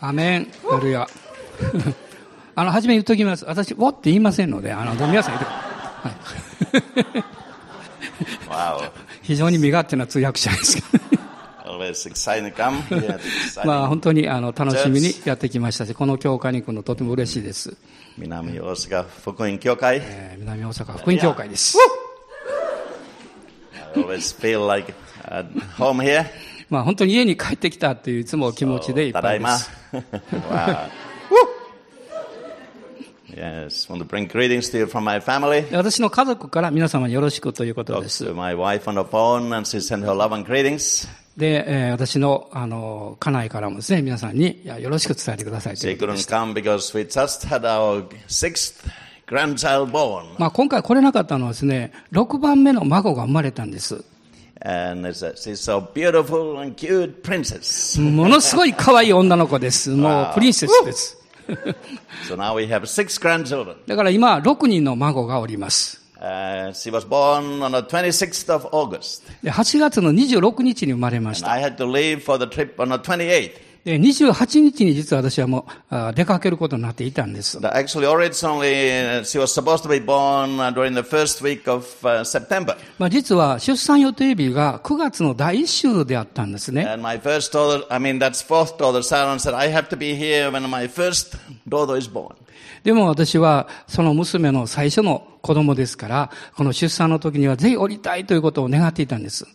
[0.00, 1.06] アメン、ハレルヤ。
[2.54, 3.44] あの、初めに言っときます。
[3.44, 7.38] 私、ウォって言いませんので、あの、皆さん言ってください。
[9.22, 10.82] 非常に身勝手な通訳者です
[13.64, 17.76] まあ.本当にあの楽しみにやってきましたし、この教会に来るのとても嬉しいです。
[18.18, 20.00] Minami Osaka Fukuin Kyokai.
[20.02, 21.78] えー南大阪福音教会です。
[23.94, 24.92] I always feel like
[25.26, 25.46] at
[25.76, 26.26] home here.
[26.70, 29.70] まあ、本当に家に帰ってきたといういつも気持ちでいっぱいです。
[35.72, 38.24] 私の家族から皆様よろしくということです。
[41.68, 45.76] え、私の,あの家内からもですね、皆さんにいやよろしく伝えてください。
[50.38, 54.04] まあ今回来れなかったのはですね、6番目の孫が生まれたんです。
[54.60, 58.00] And it's a, she's so beautiful and cute princess.
[58.00, 59.90] ものすごい可愛い女の子です。
[59.90, 61.16] もうプリンセスです。
[62.28, 63.76] So now we have six grandchildren.
[63.86, 66.02] だから今、6人の孫がおります。
[66.20, 69.22] Uh, she was born on the 26th of August.
[69.42, 71.52] で8月の26日に生まれまし And た。
[71.52, 73.67] I had to leave for the trip on the 28th.
[73.84, 77.58] で28日に実は私はもうあ出かけることになっていたんです。
[77.58, 82.24] Actually, originally, uh, she was supposed to be born uh, during the first week of uh,
[82.24, 82.76] September.
[82.98, 86.84] まあ、実は出産予定日が9月の第1週であったんですね。
[86.84, 90.50] And my first daughter, I mean, that's fourth daughter, Sharon, said, I have to be here
[90.50, 92.34] when my first daughter is born.
[92.88, 99.46] でも私はその娘の最初の子供ですから、この出産の時にはぜひ降りたいということを願っていたんです。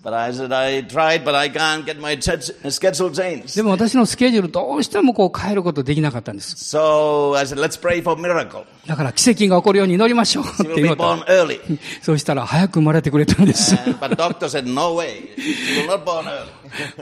[3.56, 6.78] でも私のスケジュールどうしてもこう変えることできなかったんです。
[6.78, 8.66] So said.
[8.86, 11.18] だから奇跡が起こるように祈りましょうっていうと.
[12.04, 13.74] そうしたら早く生まれてくれたんです。
[13.76, 14.94] Said, no.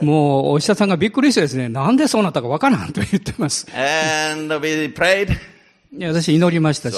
[0.00, 3.66] もうお医者さんがびっくりしてですね、なんでそうなったかわからんと言ってます。
[3.74, 5.51] And we prayed.
[6.00, 6.96] 私、祈りましたし、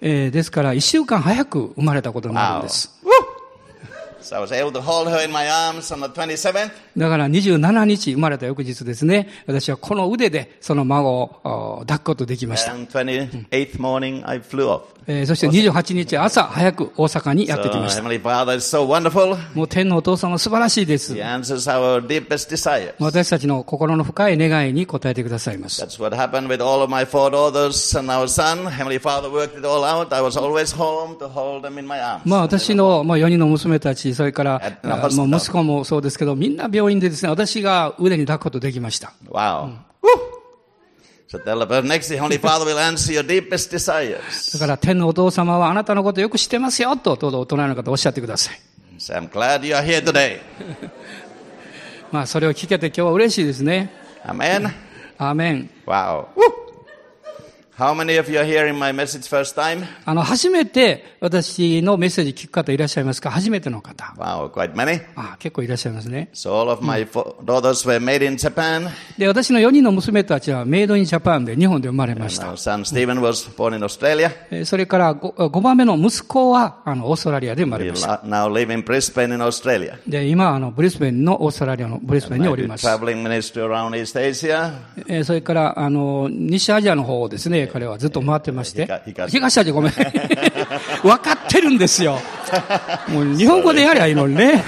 [0.00, 2.98] えー、ですから、一週間早く生まれたことになるんです。
[6.96, 12.72] だから27日生まれた翌日ですね、私はこの腕でその孫を抱くことできました。
[15.26, 18.02] そして28日朝早く大阪にやってきました。
[18.02, 18.08] も
[19.64, 21.16] う天のお父さんは素晴らしいです。
[22.98, 25.84] 私たちの心の深い願いに応えてくださいます。
[32.24, 34.60] まあ私の4人の娘たち、それから
[35.14, 39.14] もう息子もそうですけど、みんな病院でですね、私が腕に抱くことできました。
[39.30, 39.78] Wow.
[43.22, 44.52] Deepest desires.
[44.52, 48.60] だから天のお父様はあなたのことよく知ってますよと、どうぞ大人の方おっしゃってください。
[48.98, 50.40] So I'm glad you are here today.
[52.12, 53.90] まあそれを聞けて今日は嬉しいですね。
[54.22, 54.34] アー
[55.34, 55.70] メン。
[55.86, 56.26] Wow.
[57.80, 59.86] How many of you are hearing my message first time?
[60.04, 64.04] あの、初めて私のメッセージ聞く方いらっしゃいますか初めての方。
[64.18, 65.00] Wow, quite many.
[65.16, 66.28] あ結構いらっしゃいますね。
[66.34, 68.90] So all of my daughters were made in Japan.
[69.16, 74.30] で、私の4人の娘たちはメイドインジャパンで日本で生まれました son Stephen was born in Australia.
[74.50, 78.20] えーそれから 5, 番目の息子はあのオーストラリアで生まれました。
[78.26, 79.96] now live in Brisbane in Australia.
[80.06, 82.86] で、今、あの、ブリスベンのオーストラリアのブリスベンにおります。
[82.86, 84.70] traveling ministry around East Asia.
[85.06, 88.86] えーそれから、あの、西アジアの方をですね、彼はずっと回ってまして。
[89.06, 89.92] 東東アジアごめん。
[91.02, 92.18] 分かってるんですよ。
[93.08, 94.64] もう日本語でやりゃいいのにね。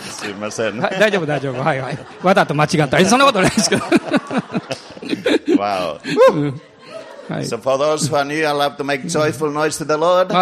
[0.00, 0.78] すいません。
[0.78, 1.60] はい、大丈夫、大丈夫。
[1.60, 1.98] はい、はい。
[2.22, 3.04] わざと間違った。
[3.04, 3.82] そんなことないですけど。
[5.60, 5.98] Wow.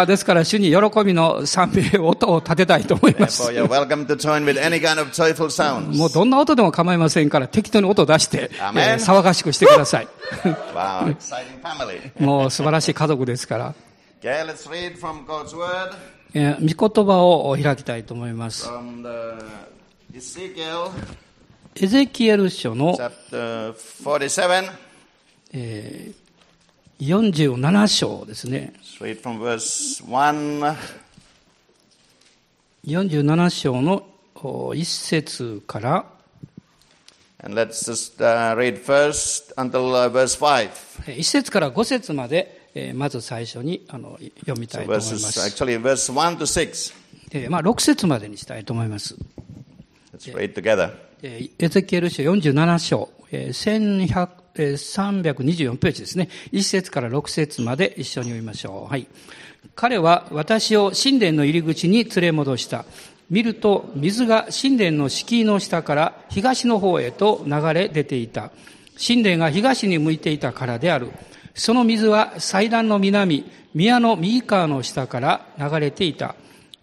[0.05, 3.43] ですから、主に喜びの賛美音を立てたいと思います。
[5.97, 10.07] もうどんな音でも構いませんから、適当に音を出して、えー、騒がしくしてください。
[12.19, 13.73] もう素晴らしい家族ですから。
[16.59, 18.69] 見言葉を開きたいと思います。
[21.81, 22.97] エゼキエル書の、
[25.53, 26.18] えー、
[26.99, 28.73] 47章ですね。
[32.85, 34.05] 47章の
[34.75, 36.05] 一節から。
[41.15, 45.55] 一節から五節まで、まず最初に読みたいと思います。
[47.63, 49.15] 六節までにしたいと思います。
[51.21, 56.29] エゼキエル書47章、1100 324ページですね。
[56.51, 58.91] 1節から6節まで一緒に読みましょう。
[58.91, 59.07] はい。
[59.75, 62.85] 彼は私を神殿の入り口に連れ戻した。
[63.29, 68.51] 見ると水が神殿の敷居の下から東の方へと流れ出ていた。
[69.05, 71.09] 神殿が東に向いていたからである。
[71.53, 76.35] その水は祭壇の南、宮の右側の下から流れていた。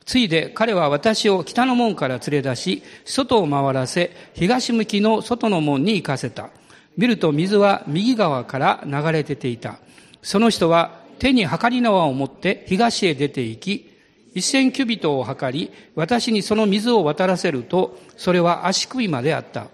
[0.06, 6.50] ついで彼は私を北の門から連れ出し、外を回らせ、東向きの外の門に行かせた。
[6.96, 9.80] 見ると水は右側から流れ出ていた。
[10.22, 13.90] その人は手に測り縄を持って東へ出て行き、
[14.32, 19.66] 一千キュビトを測り、私にその水を渡らせると、それは足首まであった。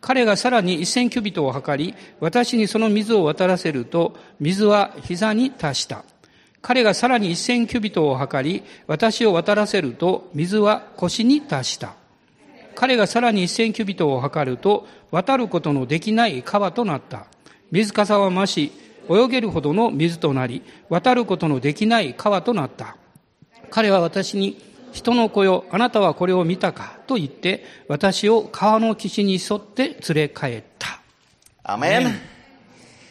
[0.00, 6.04] 彼がさらに一千キュビトを測り、私にその水を渡らせると、水は膝に達した。
[6.62, 11.94] 彼がさらに一千キュビトを測り、私を渡らせると、水は腰に達した。
[12.74, 17.26] 彼がさらに一千キュビトを測ると、渡ることのできない川となった。
[17.70, 18.72] 水かさは増し、
[19.08, 22.96] 泳げるほどの水となり、渡ることのできない川となった。
[23.70, 24.60] 彼は私に、
[24.92, 31.00] 人の子よ、あなたはこれを見たかと言って、私を川の岸に沿って連れ帰った。
[31.64, 32.18] Amen.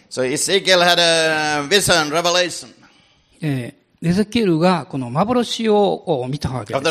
[0.09, 2.78] So Ezekiel had a vision, revelation
[3.41, 6.85] えーエゼキエルがこの幻を見たわけです。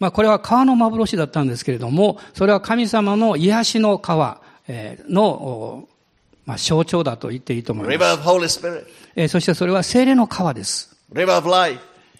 [0.00, 4.40] まあこれは川の幻だったんですけれども、それは神様の癒しの川
[5.08, 5.86] の、
[6.46, 8.22] まあ、象徴だと言っていいと思います。
[9.28, 10.96] そしてそれは精霊の川です。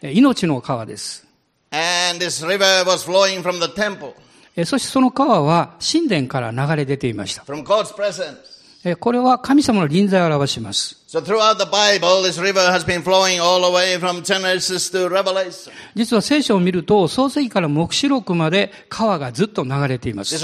[0.02, 1.26] 命の川です。
[4.64, 7.42] そしてその川は神殿から流れ出ていました。
[8.98, 10.96] これは神様の臨在を表します。
[15.94, 20.38] 実は聖書を見ると、創世記から黙示録まで川がずっと流れています。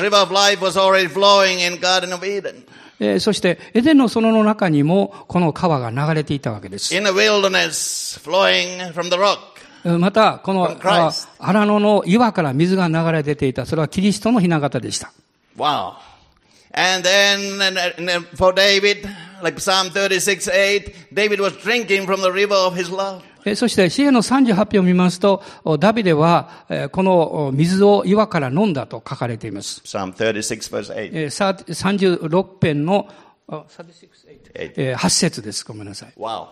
[3.20, 6.94] そして、エデンの園の中にもこの川が流れていたわけです。
[9.84, 10.76] また、この
[11.38, 13.64] 荒野の岩から水が流れ出ていた。
[13.64, 15.12] それはキリストの雛形でした。
[16.76, 19.08] And then and, and for David,
[19.42, 23.22] like Psalm 36, 8, David was drinking from the river of his love.
[23.46, 29.80] えーそして、詩篇の38編を見ますと、おダビデは、えーこのお水を岩から飲んだと書かれています。
[29.84, 31.10] Psalm 36 verse 8.
[31.14, 33.08] えーさ36編の、
[33.48, 34.72] あ36 8.
[34.76, 35.64] えー8節です。
[35.64, 36.12] ごめんなさい。
[36.18, 36.48] Wow.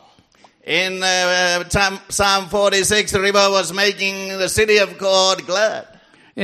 [0.67, 1.69] In uh,
[2.09, 5.94] Psalm 46, the river was making the city of God glad.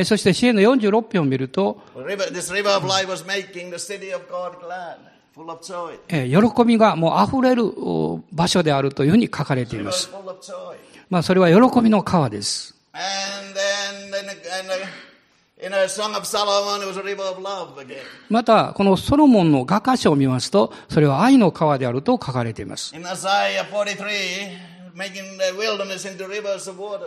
[0.04, 1.82] そして支援の46票を見ると、
[6.08, 7.64] 喜びがもう溢れる
[8.32, 10.10] 場所であるというふうに書かれています。
[11.08, 12.74] まあ、それは喜びの川です。
[18.28, 22.94] また、このソロモンの画家書を見ますと、それは愛の川であると書かれています。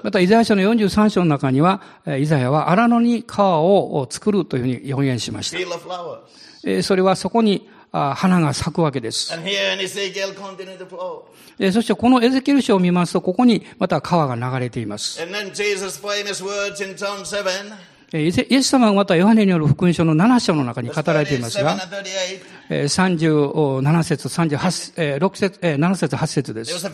[0.03, 1.81] また、イザヤ書の43章の中には、
[2.19, 5.57] イザヤは荒野に川を作るというふうに予言しました。
[6.81, 9.27] それはそこに花が咲くわけです。
[11.71, 15.19] そして、このエゼキル書を見ますと、ここにまた川が流れています。
[18.13, 21.75] イエス様はまたヨハネによる福音書の7章の中に語られていますが、
[22.69, 26.87] 37節、38節、6節、7節、8節です。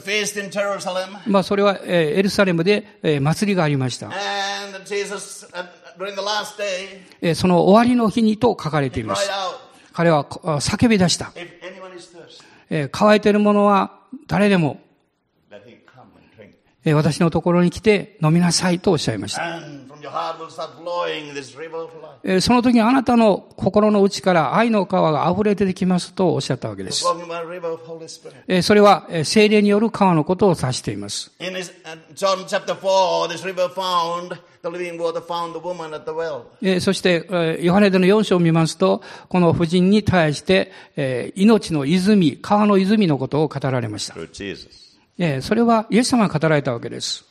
[1.27, 4.09] まあ、それはエルサレムで祭りがありました。
[7.35, 9.29] その終わりの日にと書かれています。
[9.91, 11.33] 彼は叫び出した。
[12.91, 13.91] 乾いているものは
[14.27, 14.79] 誰でも、
[16.85, 19.59] 私のところに来て飲みなさいとおっしゃいました。
[22.41, 27.03] その時にあなたの心の内から愛の川が溢れ出てきますとおっしゃったわけです。
[28.63, 31.31] それは精霊による川のことを指しています。
[36.81, 40.71] そして、ヨハネでの4章を見ますと、この婦人に対して、
[41.35, 44.15] 命の泉、川の泉のことを語られました。
[45.41, 47.28] それはイエス様が語られたわけです。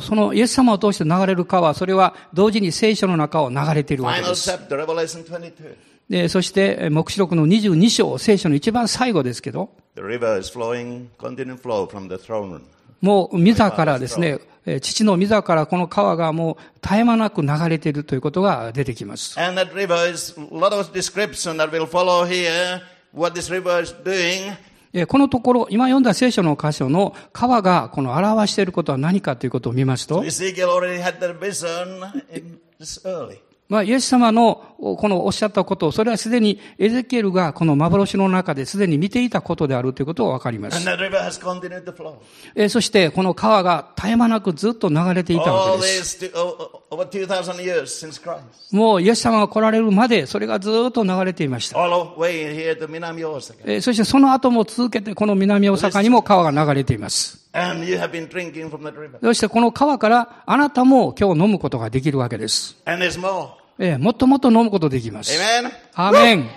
[0.00, 4.50] そのイエス様を通して流れる川、それは同時に聖書の中を流れているわけです。
[6.28, 9.70] そして、黙示録の22章、聖書の一番最後ですけど、
[13.00, 14.38] もう、みざからですね、
[14.80, 19.36] 父のみざからこの川がもう絶え間なく流れているということが出てきます。
[24.94, 30.22] えーこのところ、今読んだ聖書の箇所の川がこの表していることは何かということを見ますと.
[33.68, 40.78] まあ、イエス様のこのおっしゃったことを、それはすでにエゼキエルがこの幻の中ですでに見ていたことであるということがわかります。
[42.68, 46.30] そして、この川が絶え間なくずっと流れていたわけです。
[48.72, 51.76] もうイエス様が来られるまでそれがずっと流れていました。
[51.76, 52.12] そ
[53.92, 57.38] してその後も続けてこの南大阪にも川が流れています。
[59.22, 62.76] そしてこの川からあなたも今日飲むことができるわけです。
[63.98, 65.32] もっともっと飲むことができます。
[65.94, 66.48] アメン。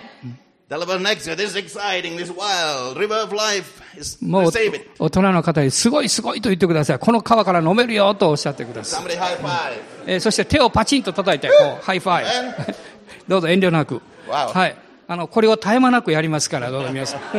[4.20, 4.52] もう.
[4.98, 6.98] 大人の方にすごいすごいと言ってください。
[6.98, 9.04] この川から飲めるよとおっしゃってください。
[10.06, 12.74] えーそして手をパチンと叩いて、こう、 high five。
[13.28, 14.00] どうぞ遠慮なく。
[14.52, 14.76] はい。
[15.08, 17.20] あの、これを絶え間なくやりますから、どうぞ皆さん。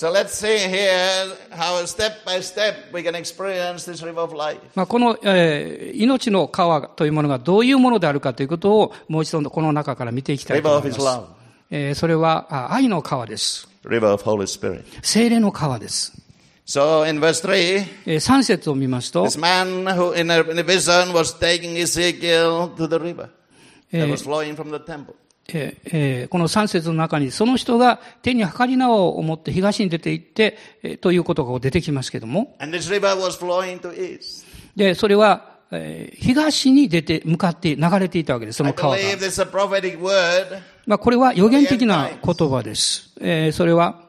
[0.00, 4.58] So let's see here how step by step we can experience this river of life.
[4.74, 11.06] まあ、この、えー命の川というものがどういうものであるかということをもう一度この中から見ていきたいと River 思 of い His ます。
[11.06, 11.24] love.
[11.70, 13.68] えーそれはあ愛の川です。
[13.84, 14.84] River of Holy Spirit.
[15.02, 16.14] 精霊の川です。
[16.66, 22.88] So in verse 3, えー3節を見ますと、this man who in a, in a vision was taking Ezekiel to
[22.88, 23.28] the river
[23.92, 25.14] that was flowing from the temple.
[25.52, 32.54] えーえーこの3節の中に、その人が手に計り縄を持って東に出て行って、えーということが出てきますけども.
[34.76, 39.02] で、それは、えー東に出て、向かって流れていたわけです、その川が。
[40.86, 43.10] まあ、これは予言的な言葉です。
[43.20, 44.00] えーそれは、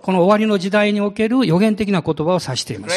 [0.00, 2.94] この終わりの時代における予言的な言葉を指しています。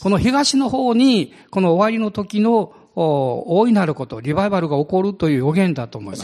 [0.00, 6.22] この東の方に、この終わりの時の大いなること、リバイバルが起こるという予言だと思います。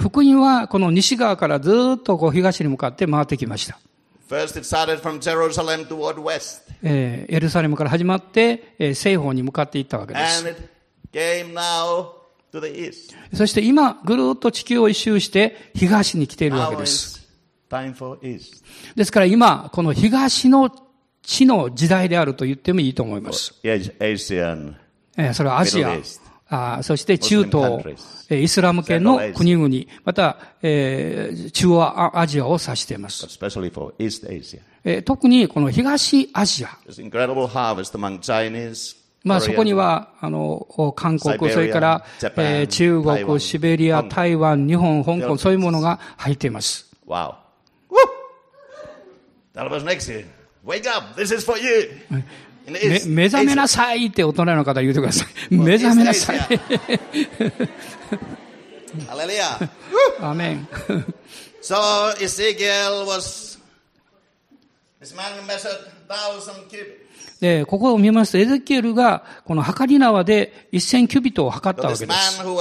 [0.00, 3.78] 福音はこの西側からずっとこう東に向かって回ってきました。
[6.82, 10.44] えー、エルサレムから始まって、え、西方に向かっていったわけです。
[13.34, 17.19] そして今、ぐるっと地球を一周して東に来ているわけです。
[18.96, 20.70] ですから今、この東の
[21.22, 23.54] 地の時代であると言ってもいいと思います。
[25.34, 27.84] それはアジア、そして中東、
[28.30, 29.68] イスラム圏の国々、
[30.04, 33.38] また、中央アジアを指しています。
[35.04, 36.70] 特にこの東アジア。
[39.22, 42.04] まあそこには、あの、韓国、それから、
[42.66, 46.90] 中国、シベリア、台湾、日本、香港、そういうものが入っています。
[49.54, 50.24] Tell us next year.
[50.64, 51.16] Wake up.
[51.16, 51.90] This is for you.
[52.66, 55.54] め目覚めな.さいって大人の方言ってください。
[55.54, 56.38] 目覚めなさい。
[59.08, 59.68] Hallelujah.
[60.20, 60.68] アーメン。
[61.62, 61.76] So
[62.20, 63.58] Ezekiel was,
[65.00, 67.00] this man measured thousand cubits.
[67.40, 72.42] で、ここを見ますと、エゼキエルが、この測り縄で1000キュビットを測った So わけです。
[72.42, 72.60] who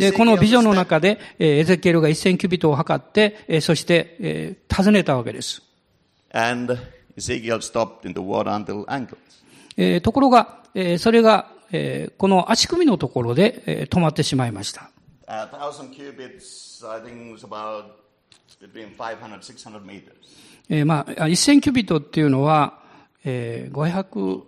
[0.00, 5.62] で、このビジョンの中で、エゼキエルが一千キュビトを測って、そして、訪ねたわけです。
[10.02, 10.60] ところが、
[10.98, 11.52] それが、
[12.18, 14.90] この足首のところで止まってしまいました。
[20.84, 22.80] まあ、一千キュビトっていうのは、
[23.24, 24.44] えー、500、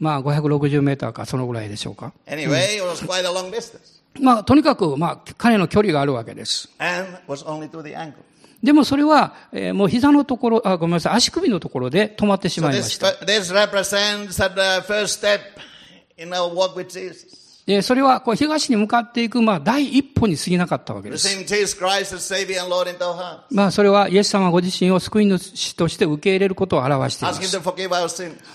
[0.00, 0.06] 600 meters, I think.
[0.06, 2.12] まあ560メーターか、そのぐらいでしょうか。
[2.26, 4.00] Anyway, it was quite a long distance.
[4.20, 6.68] まあ、とにかく、まあ、彼の距離があるわけです。
[6.78, 8.14] And was only to the ankle.
[8.62, 13.06] でもそれは、えーもう膝のところ、あ、ごめんなさい、足首のところで止まってし So まいま this, した。
[13.24, 14.34] this represents
[17.66, 21.28] で、それは、こう、東に向かっていく、まあ、第一歩に過ぎなかったわけです。
[23.50, 27.40] まあ、それは、イエス様ご自身を救い主として受け入れることを表しています。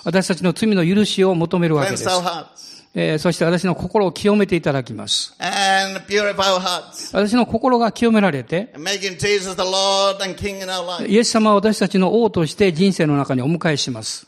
[0.03, 2.03] 私たちの罪の許しを求めるわけです。
[2.97, 5.33] え、そして、私の心を清めていただきます。
[7.13, 8.73] 私の心が清められて、
[11.05, 14.27] イエス様は私たちの王として人生の中にお迎えします。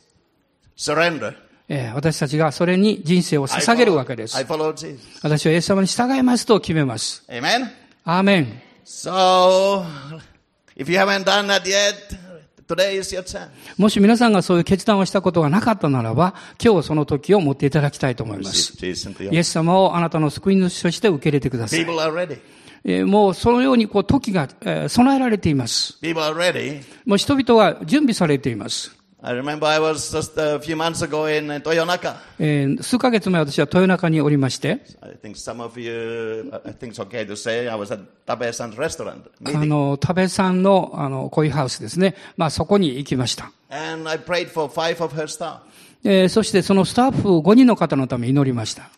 [1.70, 4.38] えー私たちがそれに人生を捧げるわけです.
[5.22, 7.24] 私はイエス様に従いますと決めます。
[7.30, 7.68] Amen.
[8.06, 8.62] アーメン。
[8.86, 9.84] So,
[10.78, 11.96] if you haven't done that yet,
[12.68, 13.50] today is your chance.
[13.78, 16.34] もし皆さんがそういう決断をしたことがなかったならば、
[16.64, 18.74] 今日その時を持っていただきたいと思います。
[18.86, 18.88] イ
[19.38, 21.80] エス様をあなたの救い主として受け入れてください。
[21.80, 22.40] People are ready.
[22.86, 26.00] えーもうそのようにこう時が、えー備えられています。
[27.06, 28.96] もう人々は準備されています。
[29.28, 32.16] I remember I was just a few months ago in uh, Toyonaka.
[32.40, 38.78] えー数ヶ月前私は豊中におりまして、I think some of you, I think it's okay to say, I was at Tabe-san's
[38.78, 39.66] restaurant あ meeting.
[39.66, 42.16] の、田部さんの、あの、コイハウスですね。
[42.38, 43.52] まあそこに行きました。
[43.70, 45.58] And I prayed for five of her staff.
[46.06, 48.90] えーそしてそのスタッフ5人の方のために祈りました。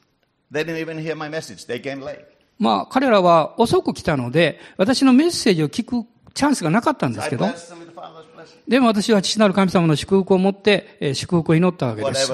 [0.51, 1.67] They didn't even hear my message.
[1.67, 2.19] They came late.
[2.59, 6.05] まあ彼らは遅く来たので、私のメッセージを聞く
[6.35, 7.88] チャンスがなかったんです I けど、blessed them with.
[8.67, 12.31] でも私は父なる神様の祝福を持って、えー祝福を祈ったわけです。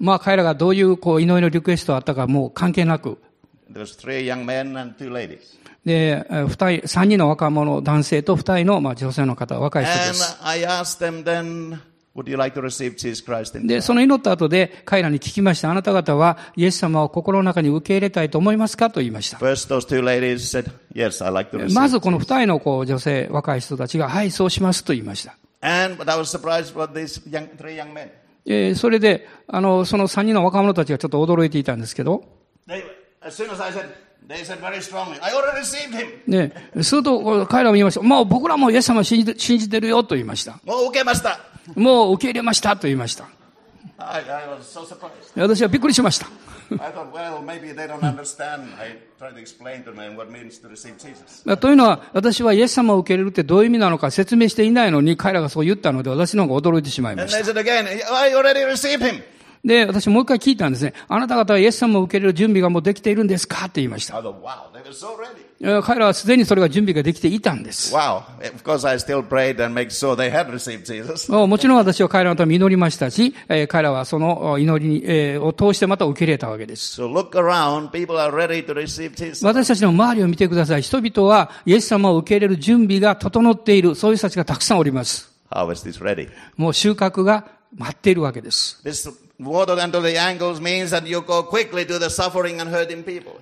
[0.00, 3.18] まあ彼らがどういうこう祈りのリクエストがあったかもう関係なく.
[5.84, 10.38] で、えー二人、三人の若者、男性と二人のまあ女性の方、若い人です。
[13.66, 15.70] で、その祈った後で彼らに聞きました。
[15.70, 19.38] あなた方はイエス様を心の中に受け入れたいと思いますかと言いました。
[21.74, 25.36] まずこの二人の女性、若い人たちが、はい、そうしますと言いました。
[28.74, 32.24] それで、あの、その三人の若者たちがちょっと驚いていたんですけど、
[36.82, 38.02] すると彼らも言いました。
[38.02, 40.58] もう僕らもイエス様を信じてるよと言いました。
[40.64, 41.40] もう受けました。
[41.74, 43.28] もう受け入れましたと言いました。
[45.36, 46.26] 私はびっくりしました。
[51.56, 57.38] というのは、私はイエス様を受け入れるってどういう意味なのか説明していないのに、彼らがそう言ったので、私の方が驚いてしまいました。
[59.64, 60.92] で、私もう一回聞いたんですね。
[61.06, 63.66] あなた方はイエス様を受け入れる準備がもうできているんですか？
[63.66, 64.20] って言いました。
[65.84, 67.94] 彼らはすでにそれが準備ができていたんです。
[67.94, 68.22] Wow.
[69.88, 71.46] Sure.
[71.46, 77.00] もちろん私は彼らのために祈りましたし、えー彼らはそのお祈りに、えーを通してまた受け入れたわけです。
[77.00, 77.92] So around.
[79.46, 80.82] 私たちの周りを見てください。
[80.82, 85.30] 人々はイエス様を受け入れる準備が整っている、そういう人たちがたくさんおります。
[86.56, 88.82] もう収穫が待っているわけです。
[88.84, 89.08] This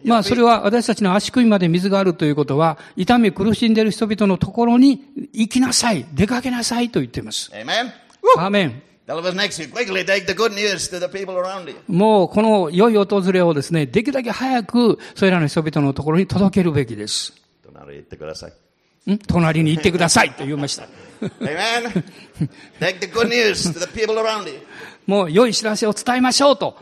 [0.04, 7.50] まあそれは私たちの足首まで水があるということは、痛み苦しんでいる人々のところに行きなさい、出かけなさいと言っています。
[8.38, 8.83] アーメ。
[11.88, 17.34] もうこの良い訪れをですね、できるだけ早くそれらの人々のところに届けるべきです。
[19.26, 20.30] 隣に行ってください。
[20.30, 20.86] と言いました。
[25.10, 26.76] もう良い知らせを伝えましょうと。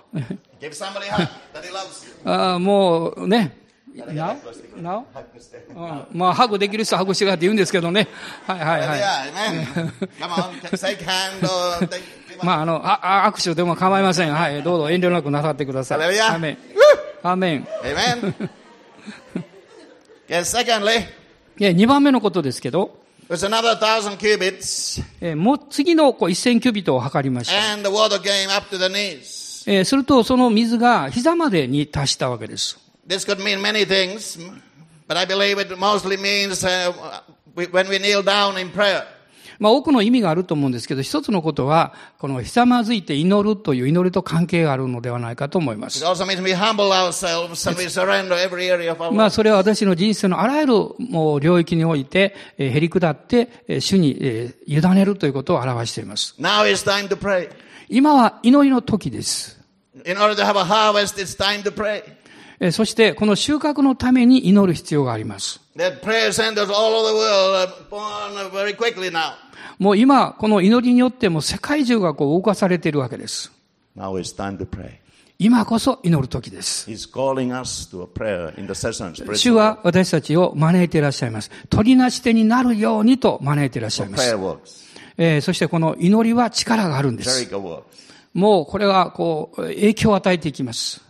[2.58, 3.56] もうね。
[3.96, 4.36] な、
[6.12, 8.06] まあ、ハグできる人はハグしてからって言うんですけどね。
[12.42, 14.34] まあ、あの、あ、握手でも構いません。
[14.34, 15.98] はい、どうぞ遠慮なくなさってください。
[16.34, 16.58] アメン。
[17.22, 17.64] アメ。
[17.82, 18.50] メン。
[21.56, 23.07] で、二番目のことですけど。
[23.28, 27.72] There's another thousand cubits えーもう次のこう1000キュビットを測りました。
[27.74, 29.70] and the water came up to the knees.
[29.70, 32.78] えーすると、その水が膝までに達したわけです。
[33.06, 34.38] This could mean many things,
[35.06, 36.92] but I believe it mostly means uh,
[37.54, 39.04] when we kneel down in prayer.
[39.58, 46.02] まあ、多くの意味があると思うんですけど、一つのことは、このひざまずいて祈るという祈りと関係があるのではないかと思います。
[49.12, 56.34] まあ.それは私の人生のあらゆるもう領域において、えー、へり下って、えー主に、えー委ねるということを表しています。
[57.88, 59.58] 今は祈りの時です。
[62.72, 65.60] そして、この収穫のために祈る必要があります。
[69.78, 73.52] もう今、この祈りによっても世界中がこう動かされているわけです。
[75.38, 76.90] 今こそ祈る時です。
[79.36, 81.52] 主は私たちを招いていらっしゃいます。
[81.70, 84.24] 取りなし手になるようにと招いていらっしゃいます。
[85.16, 87.30] え、そしてこの祈りは力があるんです。
[88.34, 91.02] もうこれがこう影響を与えていきます。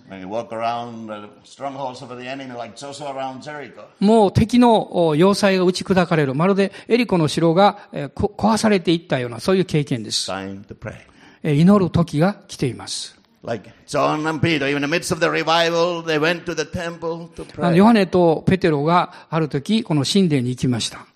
[4.01, 6.35] もう敵の要塞が打ち砕かれる。
[6.35, 10.31] まるでエリコの城が壊されていったような、そういう経験です。
[11.43, 13.19] 祈る時が来ています。
[17.75, 21.07] ヨハネとペテロがある時、この神殿に行きました。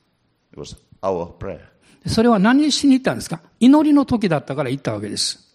[2.07, 3.41] それは何にしに行ったんですか？
[3.61, 5.51] 祈りの時だったから行ったわけです。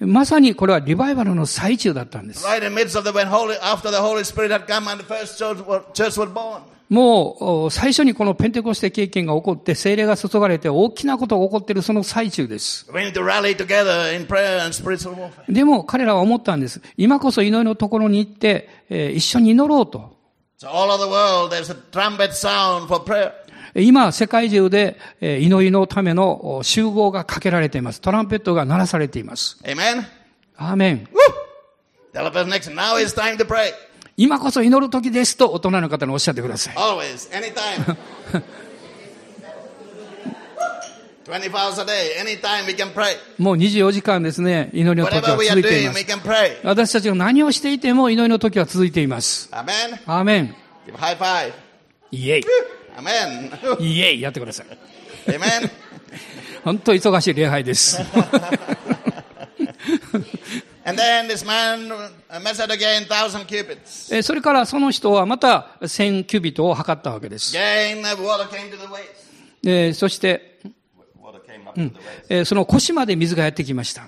[0.00, 2.46] まさにこれはリバイバルの最中だったんです。
[6.88, 12.86] もう最初にこのペンテコステ経験が起こって精霊が注がれて大きなことが起こっているその最中です。
[15.48, 16.80] でも彼らは思ったんです。
[16.96, 20.16] 今こそ祈りのところに行って一緒に祈ろうと。
[23.78, 28.00] 今、世界中で祈りのための集合がかけられています。
[28.00, 29.58] トランペットが鳴らされています。
[29.64, 30.04] Amen.
[30.56, 31.08] アーメン。
[34.16, 36.74] 今こそ祈る時ですと大人の方におっしゃってください。
[43.38, 45.36] もう24時間ですね、祈りの時は
[45.92, 45.98] す。
[46.64, 49.48] 私たちが何をしていても祈りの時は続いています。
[49.52, 49.76] アメン。
[50.06, 50.54] アメン。
[50.88, 50.96] Give
[52.10, 52.44] イイェイ。
[53.80, 54.66] イエイやってください。
[56.64, 57.98] 本当忙しい礼拝です。
[64.22, 67.52] それからその人はまた千キュビットを測ったわけです。
[69.92, 70.60] そして、
[72.30, 74.06] え、その腰まで水がやってきました。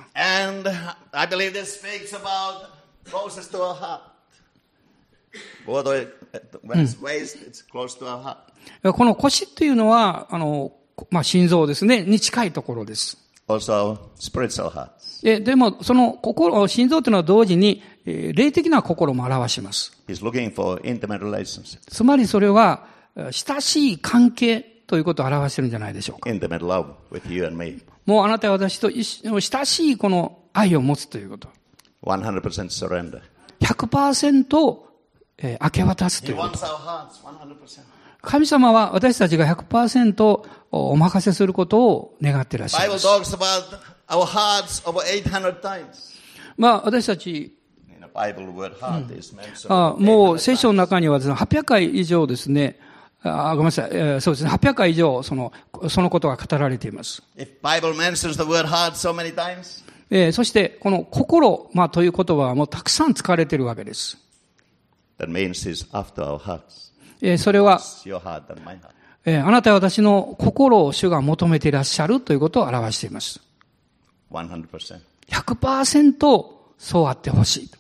[8.85, 13.17] えーこの腰っていうのは、あの、こまあ、心臓ですね、に近いところです。
[13.49, 13.99] Also
[15.23, 19.93] ーでも、その心、心臓というのは同時に、えー霊的な心も表します。
[20.09, 26.31] He's looking for intimate relationships, つまりそれは、えー親しい関係ということを表してるんじゃないでしょうか。
[26.31, 27.81] intimate love with you and me.
[28.07, 31.49] もうあなたは私と親しいこの愛を持つということ。
[32.03, 33.21] 100% surrender.
[33.61, 34.79] 100%、
[35.39, 36.59] えー明け渡すと He いうこと。
[36.59, 38.00] wants our hearts 100%.
[38.23, 43.07] 神様は私たちが100%お任せすることを願ってらっしゃいます。
[46.79, 47.57] あ私たち、
[49.99, 52.79] もう聖書の中にはです、800回以上ですね、
[53.23, 55.53] あごめんなさい、え、そうですね、800回以上その、
[55.89, 57.23] そのことが語られています。
[60.11, 64.19] え、そして、この心、まあ、という言葉はもうたくさん使われているわけです。
[67.23, 67.81] えーそれは.
[69.25, 73.41] えーあなたは私の心を主が求めていらっしゃるということを表しています。
[74.33, 74.99] 100%.
[75.31, 76.47] 100%
[76.79, 77.71] そうあってほしい.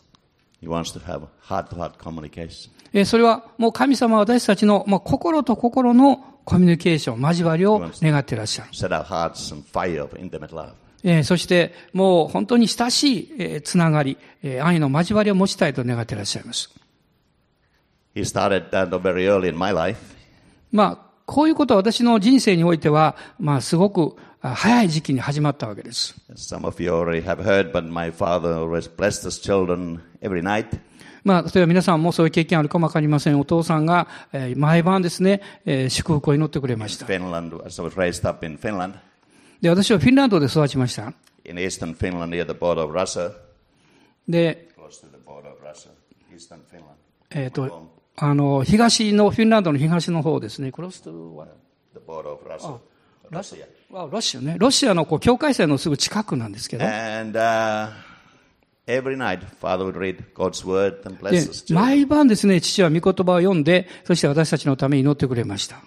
[2.92, 8.68] えーそれはもう神様は私たちの、まあ、心と心のコミュニケーション、交わりを願っていらっしゃる。
[11.03, 16.70] えーそしてもう本当に親しい、えーつながり、えー愛の交わりを持ちたいと願っていらっしゃいます。
[18.14, 20.16] He started that very early in my life.
[20.73, 26.14] まあ、こういうことは私の人生においては、まあ、すごく早い時期に始まったわけです。
[31.23, 33.38] まあ、例えば皆さんもそういう経験あるかもわかりません。
[33.38, 37.07] お父さんが、えー、毎晩ですね、えー、祝福を祈ってくれました。
[37.07, 37.18] で、
[39.68, 41.12] 私はフィンランドで育ちました。
[44.29, 44.68] で、
[47.33, 47.89] えっ、と、
[48.22, 50.72] あの、東の、フィンランドの東の方ですね。
[50.72, 51.46] クロストは、
[51.94, 52.78] The border of Russia.
[53.30, 53.64] Russia.
[53.92, 54.56] あロシアね。
[54.59, 56.85] ロシアのこう境界線のすぐ近くなんですけど。
[56.85, 57.90] And uh,
[58.87, 61.64] every night, Father would read God's word and で bless us.
[61.64, 61.74] children.
[61.74, 65.80] 毎晩ですね、父は御言葉を読んで、そして私たちのために祈ってくれました。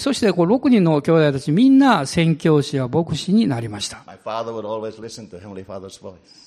[0.00, 4.02] そして、こう、6人の兄弟たちみんな宣教師や牧師になりました。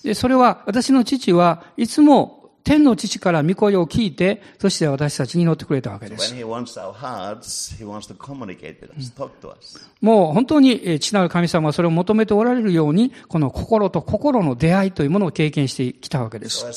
[0.04, 6.34] で、それは、私の父はいつも天の父から御声を聞いて、そして私たちに祈ってくれたわけです。
[10.02, 16.67] もう本当に、えー父なる神様はそれを求めておられるように、この心と心の出会いというものを経験してきたわけです So。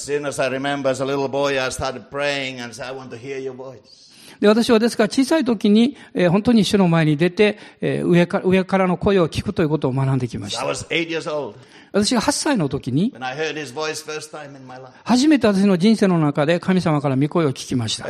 [4.42, 10.64] で、私はですから小さい時に、え、本当に主の前に出て、え上から、上からの声を聞くということを学んできました。
[11.92, 13.14] 私が8歳の時に、
[15.04, 18.08] 初めて私の人生の中で神様から御声を聞きました。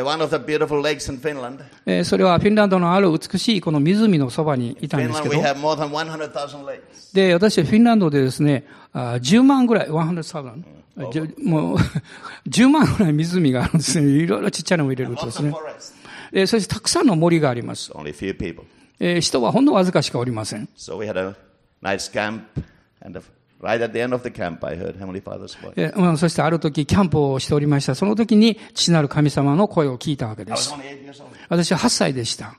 [2.05, 5.35] それはフィンランドのある美しいこの湖のそばにいたんですけど、
[7.12, 8.64] で、私はフィンランドでですね、
[8.95, 10.62] 10万ぐらい、100,000、
[11.45, 11.77] もう、
[12.49, 14.07] 10万ぐらい湖があるんですね。
[14.07, 15.53] いろいろちっちゃいのも入れるとですね。
[16.47, 17.92] そしてたくさんの森があります。
[17.92, 20.68] Only 人はほんのわずかしかおりません。
[20.77, 20.99] So
[26.16, 27.95] そしてある時、キャンプをしておりました。
[27.95, 30.75] その時に父なる神様の声を聞いたわけです。
[31.49, 32.59] 私は8歳でした。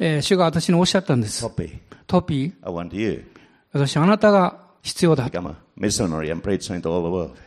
[0.00, 1.42] Me, 主が私におっしゃったんです。
[1.42, 1.70] トピ
[2.06, 3.24] トピー。
[3.72, 5.30] 私はあなたが必要だ。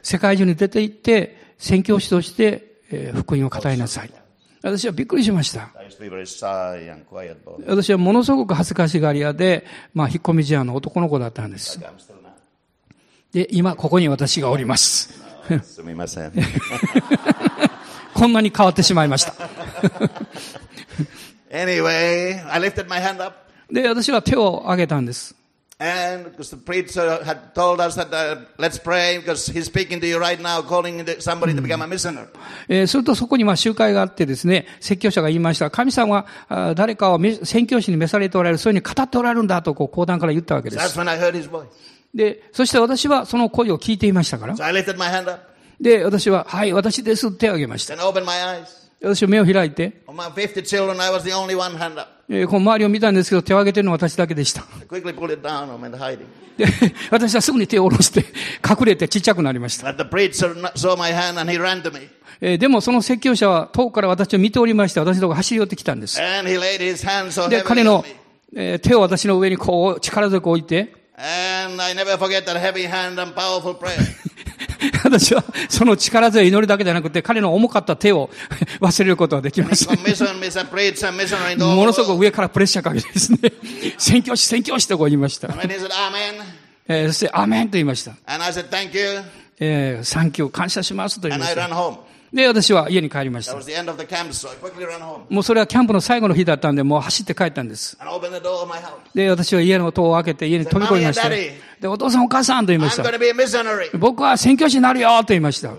[0.04, 2.82] 世界中に出て行って、宣教師として
[3.15, 4.12] 福音を語りなさい。
[4.62, 5.71] 私はびっくりしました。
[7.65, 11.80] 私はものすごく恥ずかしがり屋で、まあ、引っ込み思案の男の子だったんです。
[13.34, 15.19] で、今、ここに私がおります。
[15.63, 16.32] すみません。
[16.32, 16.38] こ
[18.13, 19.34] こんなに変わってしまいました。
[21.52, 23.36] Anyway, I lifted my hand up.
[23.74, 25.36] で、私は手を挙げたんです。
[25.84, 30.20] And because the preacher had told us that uh, let's pray because he's speaking to you
[30.20, 32.28] right now, calling somebody to become a missionary.
[32.70, 35.72] えーするとそこにまあ集会があってですね、説教者が言いました。
[35.72, 41.00] 神様はあ誰かをめ宣教師に召されておられる、そういうふうに語っておられるんだとこう講談から言ったわけで That's す。
[41.00, 41.65] when I heard his voice.
[42.13, 44.56] で、そして私はその声を聞いていましたから。
[44.56, 45.41] So I lifted my hand up,
[45.80, 47.96] で、私は、はい、私ですって手を挙げました。
[47.96, 48.82] then opened my eyes.
[49.02, 50.04] 私は目を開いて、
[52.34, 54.63] えこう周りを見たんですけど、手を挙げてるのは私だけでした。
[56.58, 56.65] で、
[57.12, 58.26] 私はすぐに手を下ろして、
[58.67, 59.88] 隠れてちっちゃくなりました。
[62.58, 66.17] でもその説教者は遠くから私を見ておりまして、私のとこ走り寄ってきたんです。
[67.50, 68.06] で、彼の
[68.82, 70.94] 手を私の上にこう力強く置いて、
[75.04, 78.30] 私はその力強い祈りだけじゃなくて、彼の重かった手を
[78.82, 79.88] 忘れることができます。
[81.76, 83.39] ものすごく上からプレッシャーかけてですね、
[83.98, 85.48] 選挙し、選挙しとこう言いました。
[87.08, 88.15] そして、アメンと言いました。
[89.60, 91.62] えー、サンキュー、感謝しますと言いました。
[92.34, 93.54] で、私は家に帰りました。
[93.54, 97.98] もうそれはキャンプの最後の日だったんで、もう走って帰ったんです。
[99.13, 101.28] で、私は家の戸を開けて家に飛び込みました。
[101.30, 103.04] で、お父さんお母さんと言いました。
[103.98, 105.74] 僕は宣教師になるよと言いました。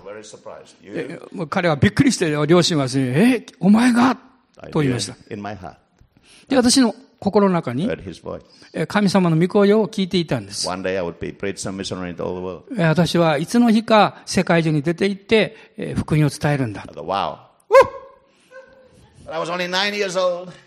[1.49, 4.15] 彼はびっくりして、両親はですね、え、お前が？
[4.71, 5.15] と言いました。
[6.47, 7.89] で、私の心の中に
[8.87, 10.67] 神様の御声を聞いていたんです。
[12.77, 15.55] 私はいつの日か世界中に出て行って
[15.95, 16.85] 福音を伝えるんだ。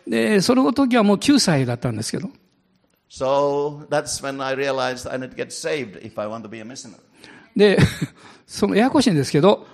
[0.08, 2.30] で、その時はもう9歳だったんですけど。
[7.54, 7.78] で、
[8.46, 9.66] そのややこしいんですけど、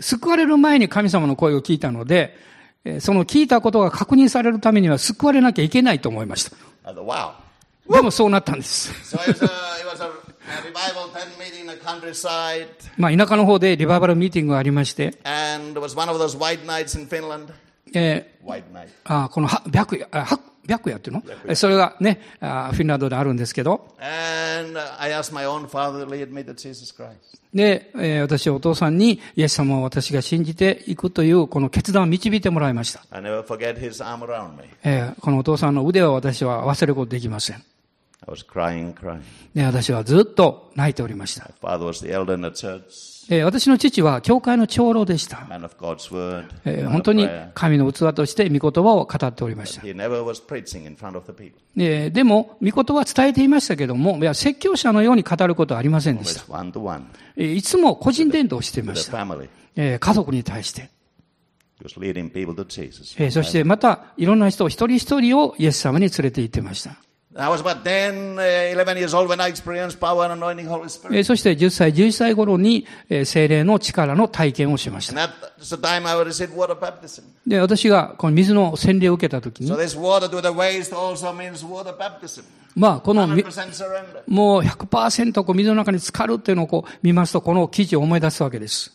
[0.00, 2.34] 救われる前に神様の声を聞いたので、
[3.00, 6.56] その聞いたことが確認されるためには救われなきゃいけないと思いました。
[7.90, 8.92] でもそうなったんです。
[12.96, 15.18] まあ田舎の方でリバイバルミーティングがありまして、
[17.98, 20.06] えー、あこの白夜、
[20.68, 21.22] 白夜っていうの？
[21.54, 23.94] それがね、フィンランドであるんですけど。
[27.54, 33.00] で、え、私はお父さんに、イエス様を私が信じていくというこの決断を導いてもらいました。
[34.84, 37.62] え、このお父さんの腕を私は忘れることできません。
[39.54, 41.48] I、私はずっと泣いておりました。
[43.42, 45.38] 私の父は教会の長老でした。
[46.88, 49.82] 本当に神の器として御言葉を語っておりました。
[52.10, 56.42] でも、御言葉は伝えていましたけれども、いや説教者のように語ることはありませんでした。
[57.36, 59.26] いつも個人伝道をしていました。
[59.76, 60.90] 家族に対して。
[63.30, 66.96] そしてまた、いろんな人、一人一人をイエス様に連れて行ってました。
[71.22, 72.86] そして10歳、11歳頃に
[73.24, 75.12] 精霊の力の体験をしました。
[77.46, 79.68] で、私がこの水の洗礼を受けたときに、
[82.74, 83.26] まあ、この
[84.26, 88.92] もう100%こう水の中に浸かるっていうのをこう見ますと、この記事を思い出すわけです。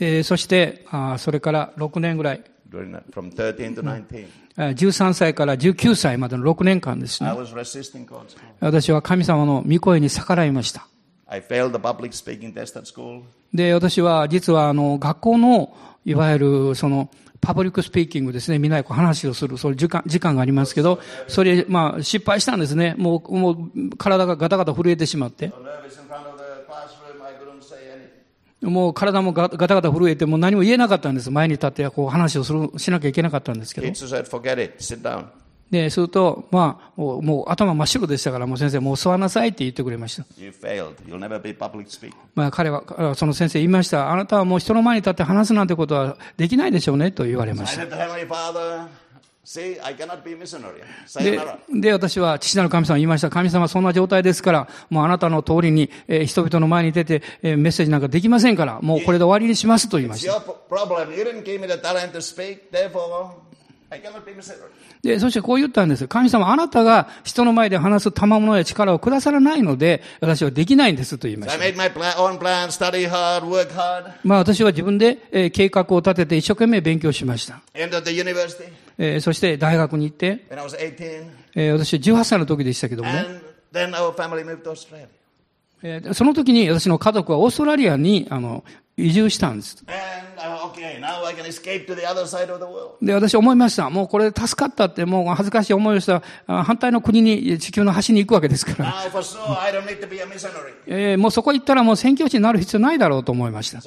[0.00, 2.44] え、そして、あそれから6年ぐらい。
[2.70, 7.30] 13 to 19, あー13歳から19歳までの6年間ですね。
[8.60, 10.86] 私は神様の御声に逆らいました。
[13.52, 18.58] で、私は実はあの、学校の、いわゆるその、パブリックスピーキングですね。
[18.58, 22.94] みんなでこう話をする、そういう時間、時間がありますけど、それ、まあ、失敗したんですね。
[22.98, 25.48] もう、もう、体がガタガタ震えてしまって。
[25.48, 28.10] So nervous in front of the classroom, I couldn't say anything.
[28.70, 31.30] もう体もガタガタ震えて、もう何も言えなかったんです。
[31.30, 33.86] 前に立ってこう話をする、しなきゃいけなかったんですけど。
[35.70, 40.24] で、すると、まあ、もう頭真っ白でしたから、もう先生、もう座りなさいって言ってくれました。
[42.36, 44.12] まあ、彼は、あその先生言いました。
[44.12, 47.82] あなたはもう人の前に立って話すなんてことはできないでしょうね、と言われました。
[51.22, 51.36] で
[51.72, 53.30] で、私は父なる神様に言いました。
[53.30, 60.32] 神様はそんな状態ですから、もうあなたの通りに、えー人々の前に出て、えーメッセージなんかできませんから、もうこれで終わりにしますと言いました。
[65.20, 66.08] そしてこう言ったんです。
[66.08, 71.64] 神様、あなたが人の前で話す賜物や力を下さらないので、私はできないんですと言いました。
[74.24, 77.60] 私は自分で計画を立てて一生懸命勉強しました。
[79.20, 80.80] そして大学に行って、私は
[81.54, 83.10] 18歳の時でしたけども、
[86.12, 88.28] その時に私の家族はオーストラリアに、
[88.98, 89.84] 移住したんです。
[93.02, 93.90] で、私思いました。
[93.90, 98.94] もうこれ助かったって、もう恥ずかしい思いをしたら、反対の国に地球の端に行くわけですから。
[100.86, 103.80] え、もうそこ行ったらもう宣教師になる必要ないだろうと思いました。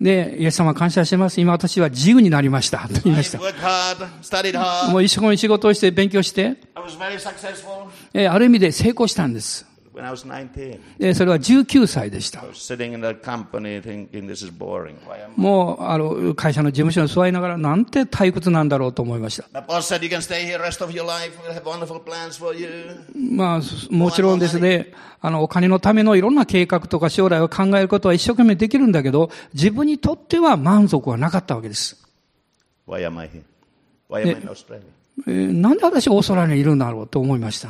[0.00, 1.40] で、イエス様感謝します。
[1.40, 2.80] 今私は自由になりました。
[2.88, 3.38] と言いました。
[4.90, 6.56] もう一生懸命仕事をして勉強して、
[8.12, 9.66] え、ある意味で成功したんです。
[10.98, 12.42] でそれは19歳でした。
[15.36, 19.44] もうあの会社の事務所に座りながら、なんて退屈なんだろうと思いました。
[23.14, 32.04] まあ、もちろんですね、あのお金のためのいろんな計画とか将来を考えることは一生懸命できるんだけど、自分にとっては満足はなかったわけです。
[35.26, 37.68] なんで私、オーストラリアにいるんだろうと思いました。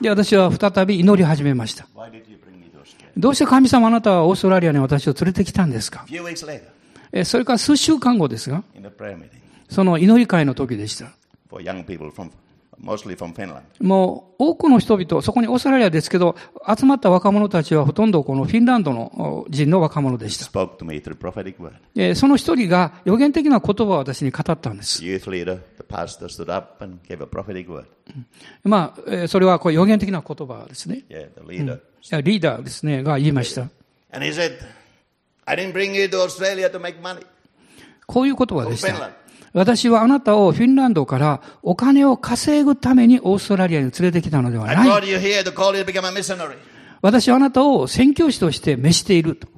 [0.00, 1.86] で、私は再び祈り始めました。
[3.16, 6.04] どうして神様あなたはオーストラリアに私を連れてきたんですか？
[7.24, 8.62] それから数週間後ですが、
[9.68, 11.06] その祈り会の時でした。
[13.80, 16.36] もう多くの人々、そこにオーストラリアですけど、
[16.66, 20.44] 集まった若者たちはほとんどこのフィンランドの人の若者でした。
[20.44, 25.02] その一人が予言的な言葉を私に語ったんです。
[25.02, 25.58] Leader,
[28.62, 31.04] まあ、それはこう予言的な言葉ですね。
[31.08, 31.80] Yeah, leader.
[32.22, 33.68] リーダーですね、が言いました。
[38.06, 39.10] こういうこと葉でした。
[39.58, 44.88] 私はあなたをフィンランドからお金を稼ぐためにオーストラリアに連れてきたのではない。
[47.02, 49.48] 私はあなたを宣教師として召していると。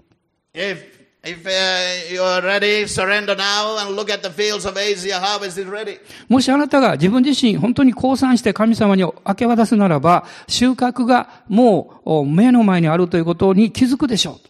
[0.55, 0.79] If,
[1.23, 5.21] if uh, you are ready, surrender now and look at the fields of Asia.
[5.21, 5.99] Harvest is ready.
[6.31, 14.50] もしあなたが自分自身本当に降参して神様に明け渡すならば、収穫がもうお目の前にあるということに気づくでしょう。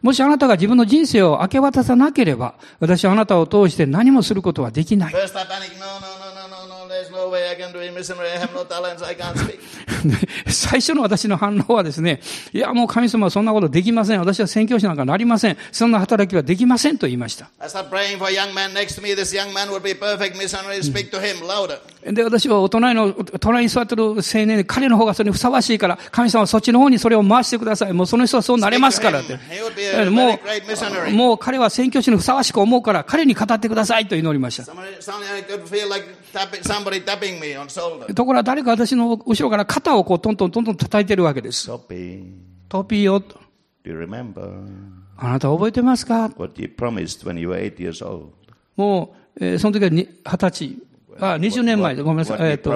[0.00, 5.14] もしあなたが自分の人生を明け渡さなければ、私はあなたを通して何もすることはできない。
[10.48, 12.20] 最初の私の反応はですね、
[12.52, 14.20] いや、もう神様はそんなことできません。
[14.20, 15.56] 私は宣教師なんかなりません。
[15.72, 17.50] そんな働きはできませんと言いました。
[22.12, 27.92] で、私はお隣の、隣に座ってる青年で、彼の方がそれにふさわしいから、神様はそっちの方にそれを回してください。
[27.92, 29.38] もうその人はそうなれますからって。
[31.12, 34.64] もう、彼は宣教師にふさわしく思うから、彼に語ってくださいと祈りました。
[38.14, 39.64] ところが誰か私の後ろから
[40.02, 41.66] こうトントントントン叩いてるわけです。
[42.68, 43.22] トピーよ。
[43.84, 44.66] remember
[45.16, 46.28] あなた覚えてますか?
[48.76, 50.78] もう、えーその時はに二十歳。
[51.20, 52.38] あ、20年前でごめんなさい。
[52.50, 52.70] えっ、と?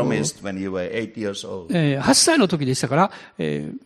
[1.70, 3.78] えー8歳の時でしたから、えー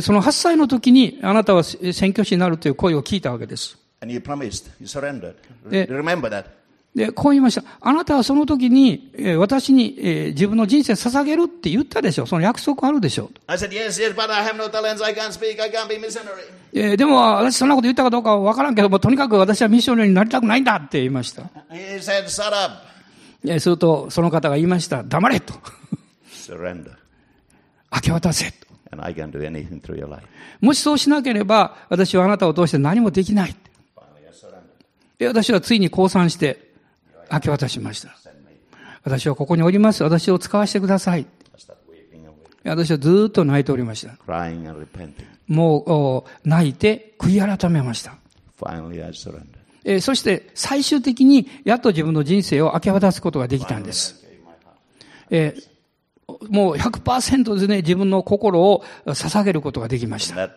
[0.00, 3.76] その8歳の時にあなたはえー宣教師になるという声を聞いたわけです。
[4.00, 5.34] And you promised, you surrendered.
[5.88, 6.46] Remember that?
[6.94, 7.64] で、こう言いました。
[7.80, 12.26] あなたはその時に、えー私に、えー自分の人生捧げるって言ったでしょ。
[12.26, 13.30] その約束あるでしょ。
[13.48, 15.02] Said, yes, yes, no talents.
[16.74, 21.44] えーでも、私そんなこと言ったかどうかはわからんけども、とにかく私はミッショナリーになりたくないんだって言いました。
[21.70, 22.28] Said.
[23.44, 25.02] えーすると、その方が言いました。
[25.02, 25.54] 黙れと。
[27.94, 28.72] 明け渡せと。
[30.60, 33.56] もしそうしなければ、私はあなたを通して何もできない。
[35.20, 36.71] 私はついに降参して、
[37.32, 38.14] 明け渡しました。
[39.04, 40.02] 私はここにおります。
[40.04, 41.26] 私を使わせてください。
[42.64, 44.16] 私はずーっと泣いておりました。
[45.48, 48.14] もうお泣いて悔い改めました。
[49.84, 54.24] えーそして最終的にやっと自分の人生を明け渡すことができたんです。
[55.30, 55.71] えー
[56.48, 60.50] もう100%でね、自分の心を捧げることができました。